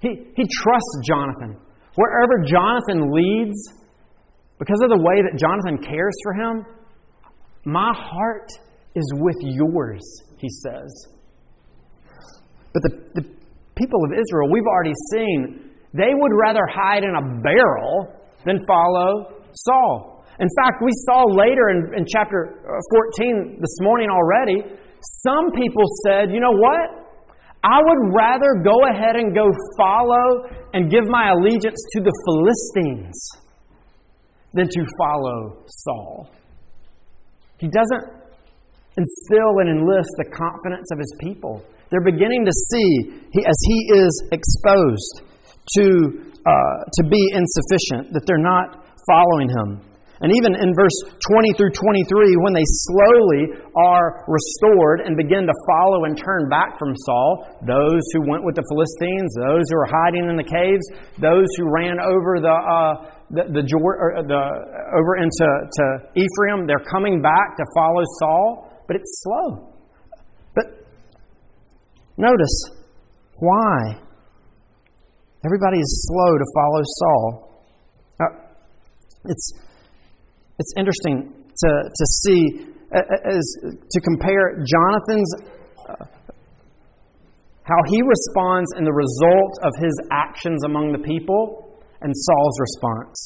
He, 0.00 0.08
he 0.34 0.44
trusts 0.62 1.00
Jonathan. 1.06 1.60
Wherever 1.94 2.44
Jonathan 2.46 3.12
leads, 3.12 3.58
because 4.58 4.80
of 4.82 4.90
the 4.90 4.98
way 4.98 5.22
that 5.22 5.38
Jonathan 5.38 5.78
cares 5.84 6.14
for 6.22 6.32
him, 6.34 6.64
my 7.64 7.92
heart 7.94 8.48
is 8.94 9.12
with 9.16 9.36
yours, 9.40 10.00
he 10.38 10.48
says. 10.48 11.08
But 12.72 12.82
the, 12.82 12.90
the 13.14 13.22
people 13.76 14.04
of 14.04 14.12
Israel, 14.12 14.50
we've 14.50 14.66
already 14.66 14.94
seen, 15.12 15.70
they 15.92 16.12
would 16.14 16.32
rather 16.34 16.66
hide 16.66 17.04
in 17.04 17.14
a 17.14 17.42
barrel 17.42 18.14
than 18.46 18.58
follow 18.66 19.42
Saul. 19.52 20.09
In 20.40 20.48
fact, 20.56 20.80
we 20.82 20.90
saw 21.04 21.22
later 21.36 21.68
in, 21.68 22.00
in 22.00 22.04
chapter 22.08 22.64
uh, 22.64 22.80
14 23.20 23.58
this 23.60 23.76
morning 23.82 24.08
already, 24.08 24.64
some 25.22 25.52
people 25.52 25.84
said, 26.06 26.32
you 26.32 26.40
know 26.40 26.56
what? 26.56 27.00
I 27.62 27.76
would 27.76 28.14
rather 28.16 28.64
go 28.64 28.72
ahead 28.88 29.16
and 29.16 29.34
go 29.34 29.44
follow 29.76 30.48
and 30.72 30.90
give 30.90 31.04
my 31.08 31.30
allegiance 31.30 31.76
to 31.92 32.00
the 32.00 32.12
Philistines 32.24 33.20
than 34.54 34.66
to 34.66 34.84
follow 34.98 35.62
Saul. 35.66 36.30
He 37.58 37.68
doesn't 37.68 38.24
instill 38.96 39.60
and 39.60 39.68
enlist 39.68 40.08
the 40.16 40.24
confidence 40.32 40.88
of 40.90 40.98
his 40.98 41.14
people. 41.20 41.62
They're 41.90 42.04
beginning 42.04 42.46
to 42.46 42.52
see, 42.72 43.12
as 43.44 43.58
he 43.68 43.78
is 43.92 44.24
exposed 44.32 45.22
to, 45.76 45.84
uh, 46.46 46.76
to 46.96 47.02
be 47.08 47.22
insufficient, 47.34 48.14
that 48.14 48.24
they're 48.26 48.38
not 48.38 48.86
following 49.06 49.48
him. 49.50 49.89
And 50.20 50.28
even 50.36 50.52
in 50.52 50.76
verse 50.76 50.92
20 51.32 51.56
through 51.56 51.72
23, 51.72 52.36
when 52.44 52.52
they 52.52 52.68
slowly 52.84 53.56
are 53.72 54.28
restored 54.28 55.00
and 55.00 55.16
begin 55.16 55.48
to 55.48 55.56
follow 55.64 56.04
and 56.04 56.12
turn 56.12 56.44
back 56.52 56.76
from 56.78 56.92
Saul, 57.08 57.48
those 57.64 58.04
who 58.12 58.28
went 58.28 58.44
with 58.44 58.54
the 58.54 58.64
Philistines, 58.68 59.32
those 59.40 59.64
who 59.72 59.76
are 59.80 59.88
hiding 59.88 60.28
in 60.28 60.36
the 60.36 60.44
caves, 60.44 60.84
those 61.16 61.48
who 61.56 61.72
ran 61.72 61.96
over 62.04 62.36
the, 62.36 62.52
uh, 62.52 62.92
the, 63.32 63.48
the, 63.48 63.62
the, 63.64 64.42
over 64.92 65.16
into 65.16 65.48
to 65.72 65.84
Ephraim, 66.12 66.68
they're 66.68 66.84
coming 66.84 67.22
back 67.22 67.56
to 67.56 67.64
follow 67.72 68.04
Saul, 68.20 68.84
but 68.86 68.96
it's 68.96 69.24
slow. 69.24 69.72
But 70.52 70.84
notice 72.18 72.56
why 73.40 73.96
everybody 75.48 75.80
is 75.80 76.12
slow 76.12 76.36
to 76.36 76.44
follow 76.52 76.82
Saul. 76.84 77.64
Now, 78.20 78.26
it's 79.24 79.69
it's 80.60 80.74
interesting 80.76 81.32
to, 81.32 81.70
to 81.88 82.04
see, 82.20 82.40
as, 82.92 83.46
to 83.80 83.98
compare 84.04 84.60
Jonathan's, 84.60 85.30
uh, 85.88 86.04
how 87.64 87.80
he 87.88 88.02
responds 88.04 88.68
in 88.76 88.84
the 88.84 88.92
result 88.92 89.52
of 89.64 89.72
his 89.80 89.96
actions 90.12 90.64
among 90.64 90.92
the 90.92 91.00
people, 91.00 91.80
and 92.02 92.12
Saul's 92.12 92.56
response. 92.60 93.16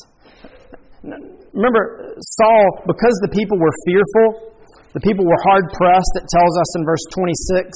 Remember, 1.53 2.15
Saul, 2.39 2.65
because 2.87 3.17
the 3.27 3.35
people 3.35 3.59
were 3.59 3.75
fearful, 3.87 4.55
the 4.95 5.01
people 5.01 5.27
were 5.27 5.43
hard 5.43 5.65
pressed, 5.75 6.15
it 6.23 6.27
tells 6.31 6.55
us 6.59 6.79
in 6.79 6.85
verse 6.87 7.03
26, 7.11 7.67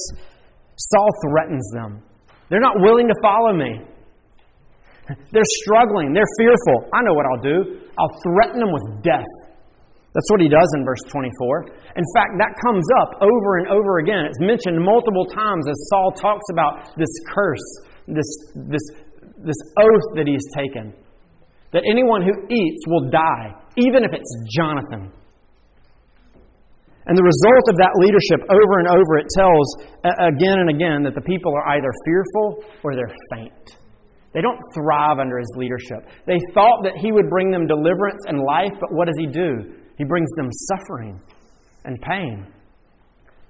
Saul 0.75 1.09
threatens 1.27 1.67
them. 1.75 2.01
They're 2.47 2.63
not 2.63 2.79
willing 2.79 3.07
to 3.07 3.15
follow 3.21 3.53
me. 3.53 3.83
They're 5.31 5.53
struggling. 5.65 6.13
They're 6.13 6.31
fearful. 6.37 6.89
I 6.93 7.01
know 7.03 7.13
what 7.13 7.25
I'll 7.25 7.43
do. 7.43 7.81
I'll 7.97 8.15
threaten 8.23 8.59
them 8.59 8.71
with 8.71 9.03
death. 9.03 9.27
That's 10.19 10.35
what 10.35 10.43
he 10.43 10.51
does 10.51 10.67
in 10.75 10.83
verse 10.83 10.99
24. 11.07 11.95
In 11.95 12.03
fact, 12.11 12.35
that 12.43 12.51
comes 12.59 12.83
up 12.99 13.23
over 13.23 13.63
and 13.63 13.71
over 13.71 14.03
again. 14.03 14.27
It's 14.27 14.43
mentioned 14.43 14.75
multiple 14.75 15.23
times 15.23 15.63
as 15.63 15.79
Saul 15.87 16.11
talks 16.11 16.43
about 16.51 16.91
this 16.99 17.07
curse, 17.31 17.63
this, 18.03 18.27
this, 18.67 18.83
this 19.39 19.55
oath 19.79 20.07
that 20.19 20.27
he's 20.27 20.43
taken. 20.51 20.91
That 21.71 21.87
anyone 21.87 22.27
who 22.27 22.35
eats 22.51 22.83
will 22.91 23.07
die, 23.07 23.55
even 23.79 24.03
if 24.03 24.11
it's 24.11 24.27
Jonathan. 24.51 25.07
And 27.07 27.15
the 27.15 27.23
result 27.23 27.65
of 27.71 27.79
that 27.79 27.95
leadership 28.03 28.43
over 28.43 28.75
and 28.83 28.91
over, 28.91 29.23
it 29.23 29.27
tells 29.31 29.67
again 30.03 30.59
and 30.59 30.69
again 30.69 30.99
that 31.07 31.15
the 31.15 31.23
people 31.23 31.55
are 31.55 31.79
either 31.79 31.95
fearful 32.03 32.67
or 32.83 32.91
they're 32.91 33.15
faint. 33.31 33.79
They 34.33 34.41
don't 34.41 34.59
thrive 34.75 35.17
under 35.17 35.39
his 35.39 35.49
leadership. 35.55 36.11
They 36.27 36.43
thought 36.53 36.83
that 36.83 36.99
he 36.99 37.13
would 37.13 37.29
bring 37.29 37.51
them 37.51 37.67
deliverance 37.67 38.19
and 38.27 38.43
life, 38.43 38.75
but 38.83 38.91
what 38.91 39.07
does 39.07 39.15
he 39.17 39.31
do? 39.31 39.78
He 39.99 40.05
brings 40.05 40.29
them 40.37 40.47
suffering 40.71 41.21
and 41.83 42.01
pain. 42.01 42.47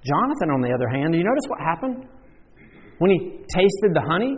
Jonathan, 0.02 0.50
on 0.50 0.60
the 0.60 0.74
other 0.74 0.88
hand, 0.90 1.12
do 1.12 1.18
you 1.18 1.24
notice 1.24 1.46
what 1.46 1.60
happened? 1.60 2.08
When 2.98 3.10
he 3.10 3.38
tasted 3.48 3.94
the 3.94 4.02
honey, 4.02 4.34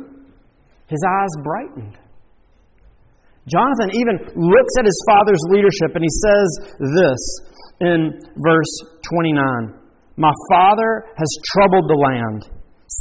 his 0.86 1.02
eyes 1.02 1.32
brightened. 1.42 1.96
Jonathan 3.48 3.90
even 3.96 4.16
looks 4.38 4.74
at 4.78 4.84
his 4.84 4.98
father's 5.08 5.42
leadership 5.50 5.96
and 5.96 6.04
he 6.04 6.14
says 6.22 6.48
this 6.78 7.22
in 7.80 8.22
verse 8.38 8.72
29 9.10 9.74
My 10.14 10.30
father 10.52 11.08
has 11.16 11.30
troubled 11.56 11.88
the 11.88 11.98
land. 11.98 12.46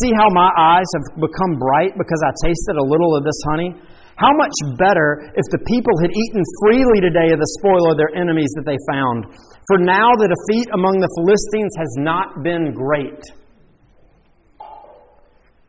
See 0.02 0.10
how 0.16 0.32
my 0.32 0.50
eyes 0.58 0.88
have 0.96 1.20
become 1.20 1.60
bright 1.60 1.94
because 2.00 2.24
I 2.26 2.32
tasted 2.48 2.80
a 2.80 2.86
little 2.88 3.14
of 3.18 3.24
this 3.28 3.38
honey? 3.52 3.76
How 4.22 4.30
much 4.38 4.54
better 4.78 5.34
if 5.34 5.46
the 5.50 5.58
people 5.66 5.98
had 5.98 6.14
eaten 6.14 6.44
freely 6.62 7.02
today 7.02 7.34
of 7.34 7.42
the 7.42 7.52
spoil 7.58 7.90
of 7.90 7.98
their 7.98 8.14
enemies 8.14 8.54
that 8.54 8.70
they 8.70 8.78
found? 8.86 9.34
For 9.66 9.82
now 9.82 10.14
the 10.14 10.30
defeat 10.30 10.70
among 10.78 11.02
the 11.02 11.10
Philistines 11.18 11.74
has 11.82 11.92
not 11.98 12.46
been 12.46 12.70
great. 12.78 13.18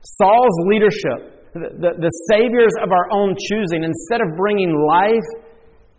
Saul's 0.05 0.59
leadership, 0.69 1.49
the, 1.57 1.73
the, 1.81 1.91
the 1.97 2.13
saviors 2.29 2.77
of 2.85 2.93
our 2.93 3.09
own 3.09 3.33
choosing, 3.41 3.89
instead 3.89 4.21
of 4.21 4.37
bringing 4.37 4.77
life, 4.85 5.29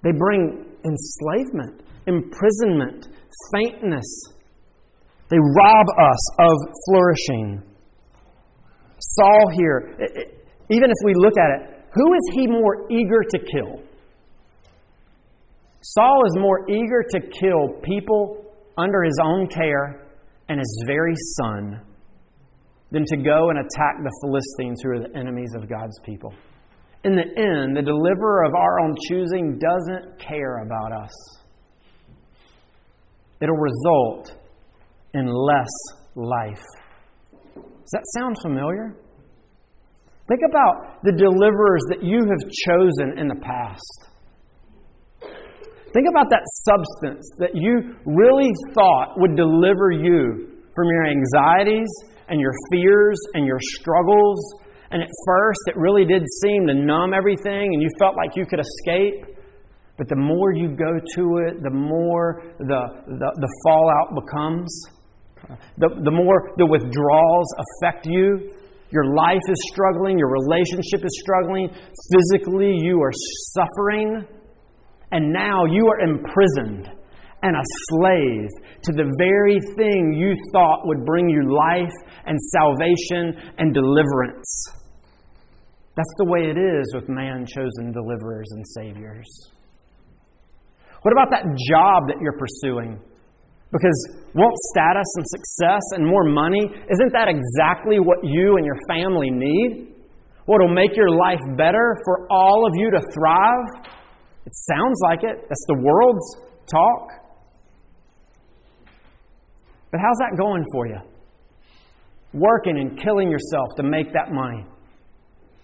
they 0.06 0.14
bring 0.14 0.78
enslavement, 0.86 1.82
imprisonment, 2.06 3.08
faintness. 3.50 4.06
They 5.30 5.42
rob 5.58 5.88
us 5.90 6.22
of 6.38 6.54
flourishing. 6.86 7.64
Saul 9.00 9.50
here, 9.58 9.98
even 10.70 10.90
if 10.92 11.00
we 11.04 11.14
look 11.18 11.34
at 11.42 11.50
it, 11.58 11.74
who 11.94 12.14
is 12.14 12.22
he 12.34 12.48
more 12.48 12.92
eager 12.92 13.24
to 13.30 13.40
kill? 13.40 13.84
Saul 15.82 16.22
is 16.26 16.38
more 16.40 16.70
eager 16.70 17.04
to 17.10 17.20
kill 17.40 17.80
people 17.84 18.46
under 18.78 19.04
his 19.04 19.18
own 19.24 19.48
care 19.48 20.08
and 20.50 20.60
his 20.60 20.84
very 20.88 21.14
son 21.38 21.82
than 22.92 23.04
to 23.06 23.18
go 23.18 23.50
and 23.50 23.60
attack 23.60 23.98
the 24.04 24.12
Philistines 24.24 24.82
who 24.84 24.92
are 24.92 25.00
the 25.00 25.18
enemies 25.18 25.54
of 25.56 25.70
God's 25.70 26.00
people. 26.06 26.34
In 27.04 27.16
the 27.16 27.24
end, 27.24 27.76
the 27.76 27.82
deliverer 27.82 28.46
of 28.46 28.54
our 28.56 28.80
own 28.80 28.96
choosing 29.10 29.60
doesn't 29.60 30.20
care 30.20 30.60
about 30.60 31.04
us. 31.04 31.12
It'll 33.42 33.58
result 33.58 34.38
in 35.14 35.28
less 35.28 35.70
life. 36.16 36.64
Does 37.56 37.92
that 37.92 38.04
sound 38.18 38.38
familiar? 38.42 38.96
Think 40.28 40.40
about 40.48 41.04
the 41.04 41.12
deliverers 41.12 41.84
that 41.90 42.04
you 42.04 42.24
have 42.24 42.44
chosen 42.68 43.20
in 43.20 43.28
the 43.28 43.40
past. 43.44 44.14
Think 45.94 46.08
about 46.10 46.30
that 46.32 46.42
substance 46.66 47.30
that 47.38 47.52
you 47.54 47.96
really 48.06 48.50
thought 48.74 49.14
would 49.18 49.36
deliver 49.36 49.92
you 49.92 50.54
from 50.74 50.88
your 50.88 51.06
anxieties 51.06 51.90
and 52.30 52.40
your 52.40 52.54
fears 52.72 53.20
and 53.36 53.46
your 53.46 53.60
struggles. 53.78 54.40
And 54.92 55.04
at 55.04 55.10
first, 55.28 55.60
it 55.68 55.78
really 55.78 56.06
did 56.06 56.24
seem 56.42 56.68
to 56.68 56.74
numb 56.74 57.14
everything 57.14 57.74
and 57.74 57.82
you 57.82 57.90
felt 58.00 58.16
like 58.16 58.36
you 58.36 58.46
could 58.46 58.60
escape. 58.60 59.26
But 59.98 60.10
the 60.10 60.16
more 60.16 60.54
you 60.54 60.70
go 60.70 60.98
to 61.16 61.38
it, 61.46 61.62
the 61.62 61.70
more 61.70 62.42
the, 62.58 62.82
the, 63.06 63.30
the 63.38 63.50
fallout 63.64 64.16
becomes, 64.16 64.86
the, 65.78 65.90
the 66.04 66.12
more 66.12 66.54
the 66.58 66.66
withdrawals 66.66 67.48
affect 67.60 68.08
you. 68.08 68.50
Your 68.94 69.16
life 69.16 69.42
is 69.50 69.58
struggling, 69.72 70.20
your 70.20 70.30
relationship 70.30 71.04
is 71.04 71.20
struggling, 71.20 71.68
physically, 72.14 72.78
you 72.78 73.02
are 73.02 73.12
suffering, 73.58 74.24
and 75.12 75.34
now 75.34 75.66
you 75.66 75.88
are 75.88 76.00
imprisoned 76.00 76.90
and 77.42 77.56
a 77.56 77.64
slave 77.90 78.50
to 78.84 78.92
the 78.94 79.12
very 79.18 79.60
thing 79.76 80.14
you 80.14 80.36
thought 80.54 80.86
would 80.86 81.04
bring 81.06 81.28
you 81.28 81.42
life 81.54 81.92
and 82.26 82.38
salvation 82.40 83.54
and 83.58 83.74
deliverance. 83.74 84.66
That's 85.96 86.14
the 86.18 86.26
way 86.26 86.50
it 86.50 86.58
is 86.58 86.94
with 86.96 87.10
man 87.10 87.46
chosen 87.46 87.92
deliverers 87.92 88.48
and 88.52 88.64
saviors. 88.76 89.28
What 91.02 91.12
about 91.12 91.32
that 91.32 91.44
job 91.70 92.04
that 92.08 92.18
you're 92.22 92.38
pursuing? 92.38 93.02
Because 93.74 94.08
won't 94.36 94.56
status 94.70 95.10
and 95.18 95.26
success 95.28 95.82
and 95.94 96.06
more 96.06 96.24
money, 96.24 96.62
isn't 96.62 97.12
that 97.14 97.28
exactly 97.28 97.98
what 98.00 98.20
you 98.22 98.58
and 98.58 98.66
your 98.66 98.78
family 98.88 99.32
need? 99.32 99.96
What 100.46 100.62
will 100.62 100.74
make 100.74 100.96
your 100.96 101.10
life 101.10 101.42
better 101.58 101.98
for 102.06 102.28
all 102.32 102.68
of 102.68 102.74
you 102.76 102.92
to 102.92 103.02
thrive? 103.12 103.90
It 104.46 104.54
sounds 104.70 105.00
like 105.04 105.24
it. 105.24 105.42
That's 105.50 105.66
the 105.68 105.82
world's 105.82 106.38
talk. 106.70 107.08
But 109.92 110.00
how's 110.02 110.18
that 110.20 110.38
going 110.38 110.64
for 110.72 110.88
you? 110.88 111.00
Working 112.34 112.78
and 112.78 113.00
killing 113.02 113.32
yourself 113.32 113.70
to 113.78 113.84
make 113.84 114.14
that 114.14 114.32
money, 114.32 114.66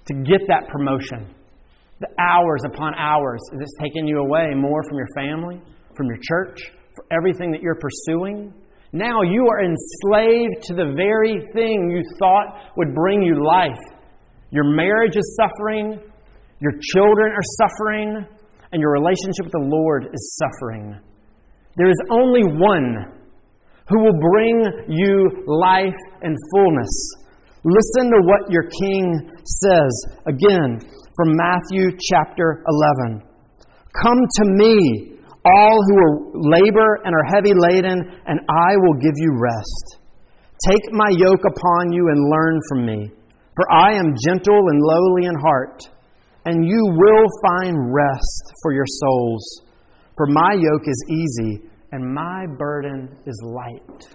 to 0.08 0.14
get 0.16 0.42
that 0.48 0.68
promotion. 0.70 1.36
The 2.00 2.08
hours 2.20 2.62
upon 2.66 2.96
hours, 2.96 3.40
is 3.54 3.60
this 3.60 3.74
taking 3.82 4.08
you 4.08 4.20
away 4.20 4.54
more 4.56 4.82
from 4.88 4.98
your 4.98 5.08
family, 5.16 5.62
from 5.96 6.08
your 6.08 6.18
church? 6.22 6.72
For 7.00 7.06
everything 7.16 7.52
that 7.52 7.62
you're 7.62 7.80
pursuing. 7.80 8.54
Now 8.92 9.22
you 9.22 9.48
are 9.48 9.64
enslaved 9.64 10.64
to 10.64 10.74
the 10.74 10.92
very 10.98 11.40
thing 11.54 11.90
you 11.92 12.02
thought 12.20 12.74
would 12.76 12.94
bring 12.94 13.22
you 13.22 13.46
life. 13.46 13.80
Your 14.52 14.66
marriage 14.76 15.16
is 15.16 15.38
suffering, 15.40 16.00
your 16.60 16.74
children 16.94 17.32
are 17.32 17.50
suffering, 17.62 18.26
and 18.72 18.82
your 18.82 18.92
relationship 18.92 19.46
with 19.46 19.54
the 19.54 19.70
Lord 19.70 20.10
is 20.12 20.40
suffering. 20.42 21.00
There 21.78 21.90
is 21.90 22.02
only 22.10 22.44
one 22.44 23.14
who 23.88 24.04
will 24.04 24.20
bring 24.20 24.66
you 24.90 25.44
life 25.48 26.02
and 26.22 26.36
fullness. 26.52 27.16
Listen 27.64 28.12
to 28.12 28.22
what 28.24 28.52
your 28.52 28.64
king 28.64 29.32
says. 29.46 30.06
Again, 30.26 30.80
from 31.16 31.36
Matthew 31.36 31.98
chapter 32.10 32.64
11. 33.08 33.24
Come 34.02 34.18
to 34.18 34.46
me, 34.46 35.19
all 35.46 35.78
who 35.88 35.98
are 35.98 36.16
labor 36.34 37.00
and 37.06 37.16
are 37.16 37.36
heavy 37.36 37.54
laden, 37.56 38.00
and 38.26 38.40
I 38.50 38.72
will 38.84 38.96
give 39.00 39.16
you 39.16 39.40
rest. 39.40 40.00
Take 40.68 40.92
my 40.92 41.10
yoke 41.18 41.44
upon 41.48 41.94
you 41.94 42.08
and 42.10 42.30
learn 42.30 42.60
from 42.70 42.86
me, 42.86 43.12
for 43.56 43.72
I 43.72 43.94
am 43.94 44.16
gentle 44.28 44.60
and 44.60 44.80
lowly 44.82 45.26
in 45.26 45.36
heart, 45.42 45.84
and 46.46 46.66
you 46.66 46.82
will 46.98 47.28
find 47.48 47.94
rest 47.94 48.54
for 48.62 48.74
your 48.74 48.88
souls. 48.88 49.62
For 50.18 50.28
my 50.28 50.54
yoke 50.54 50.84
is 50.86 51.06
easy 51.10 51.70
and 51.92 52.14
my 52.14 52.46
burden 52.58 53.10
is 53.26 53.42
light. 53.44 54.08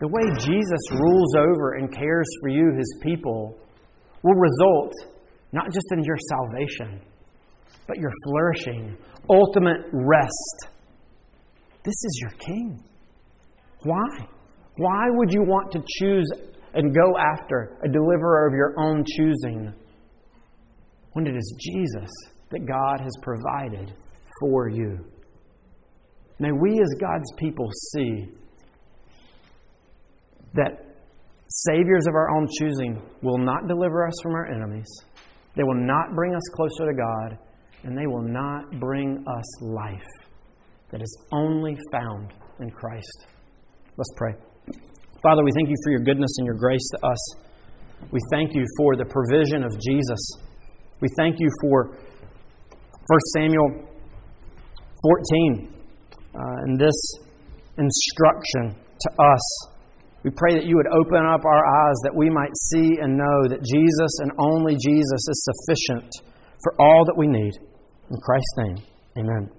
The 0.00 0.06
way 0.06 0.22
Jesus 0.38 0.80
rules 0.92 1.34
over 1.36 1.72
and 1.74 1.92
cares 1.92 2.26
for 2.40 2.48
you, 2.48 2.72
his 2.76 2.98
people, 3.02 3.58
will 4.22 4.34
result 4.34 4.92
not 5.52 5.66
just 5.72 5.86
in 5.92 6.04
your 6.04 6.16
salvation, 6.28 7.00
but 7.88 7.98
your 7.98 8.12
flourishing, 8.24 8.96
ultimate 9.30 9.86
rest. 9.92 10.68
This 11.82 11.94
is 11.94 12.18
your 12.20 12.30
king. 12.38 12.84
Why? 13.82 14.28
Why 14.76 15.06
would 15.08 15.32
you 15.32 15.42
want 15.42 15.72
to 15.72 15.82
choose 15.98 16.30
and 16.74 16.94
go 16.94 17.16
after 17.18 17.78
a 17.82 17.88
deliverer 17.88 18.46
of 18.46 18.54
your 18.54 18.74
own 18.78 19.04
choosing 19.16 19.72
when 21.14 21.26
it 21.26 21.34
is 21.34 21.56
Jesus 21.60 22.10
that 22.50 22.66
God 22.66 23.00
has 23.00 23.12
provided 23.22 23.94
for 24.40 24.68
you? 24.68 24.98
May 26.38 26.52
we, 26.52 26.78
as 26.80 27.00
God's 27.00 27.32
people, 27.38 27.68
see 27.94 28.28
that 30.54 30.88
saviors 31.48 32.06
of 32.06 32.14
our 32.14 32.30
own 32.36 32.46
choosing 32.60 33.02
will 33.22 33.38
not 33.38 33.66
deliver 33.66 34.06
us 34.06 34.14
from 34.22 34.32
our 34.32 34.46
enemies, 34.46 34.88
they 35.56 35.64
will 35.64 35.86
not 35.86 36.14
bring 36.14 36.34
us 36.34 36.42
closer 36.54 36.92
to 36.92 36.96
God, 36.96 37.38
and 37.84 37.96
they 37.96 38.06
will 38.06 38.22
not 38.22 38.70
bring 38.80 39.24
us 39.26 39.62
life 39.62 40.08
that 40.90 41.02
is 41.02 41.18
only 41.32 41.76
found 41.92 42.32
in 42.60 42.70
Christ. 42.70 43.26
Let's 43.96 44.10
pray. 44.16 44.34
Father, 45.22 45.44
we 45.44 45.50
thank 45.54 45.68
you 45.68 45.76
for 45.84 45.90
your 45.90 46.00
goodness 46.00 46.30
and 46.38 46.46
your 46.46 46.56
grace 46.56 46.86
to 46.96 47.06
us. 47.06 47.34
We 48.10 48.20
thank 48.30 48.54
you 48.54 48.64
for 48.78 48.96
the 48.96 49.04
provision 49.04 49.64
of 49.64 49.72
Jesus. 49.80 50.18
We 51.00 51.08
thank 51.16 51.36
you 51.38 51.48
for 51.60 51.86
1 51.86 51.96
Samuel 53.34 53.88
14 55.02 55.74
uh, 56.34 56.38
and 56.64 56.78
this 56.78 56.94
instruction 57.78 58.74
to 59.00 59.22
us. 59.22 59.68
We 60.24 60.30
pray 60.30 60.54
that 60.54 60.66
you 60.66 60.76
would 60.76 60.88
open 60.88 61.24
up 61.24 61.44
our 61.44 61.64
eyes 61.66 61.96
that 62.02 62.14
we 62.14 62.28
might 62.28 62.54
see 62.70 62.98
and 63.00 63.16
know 63.16 63.48
that 63.48 63.62
Jesus 63.62 64.12
and 64.20 64.32
only 64.38 64.74
Jesus 64.74 65.22
is 65.30 65.48
sufficient 65.50 66.10
for 66.62 66.74
all 66.80 67.04
that 67.06 67.16
we 67.16 67.26
need. 67.26 67.54
In 68.10 68.16
Christ's 68.20 68.54
name, 68.58 68.76
amen. 69.18 69.57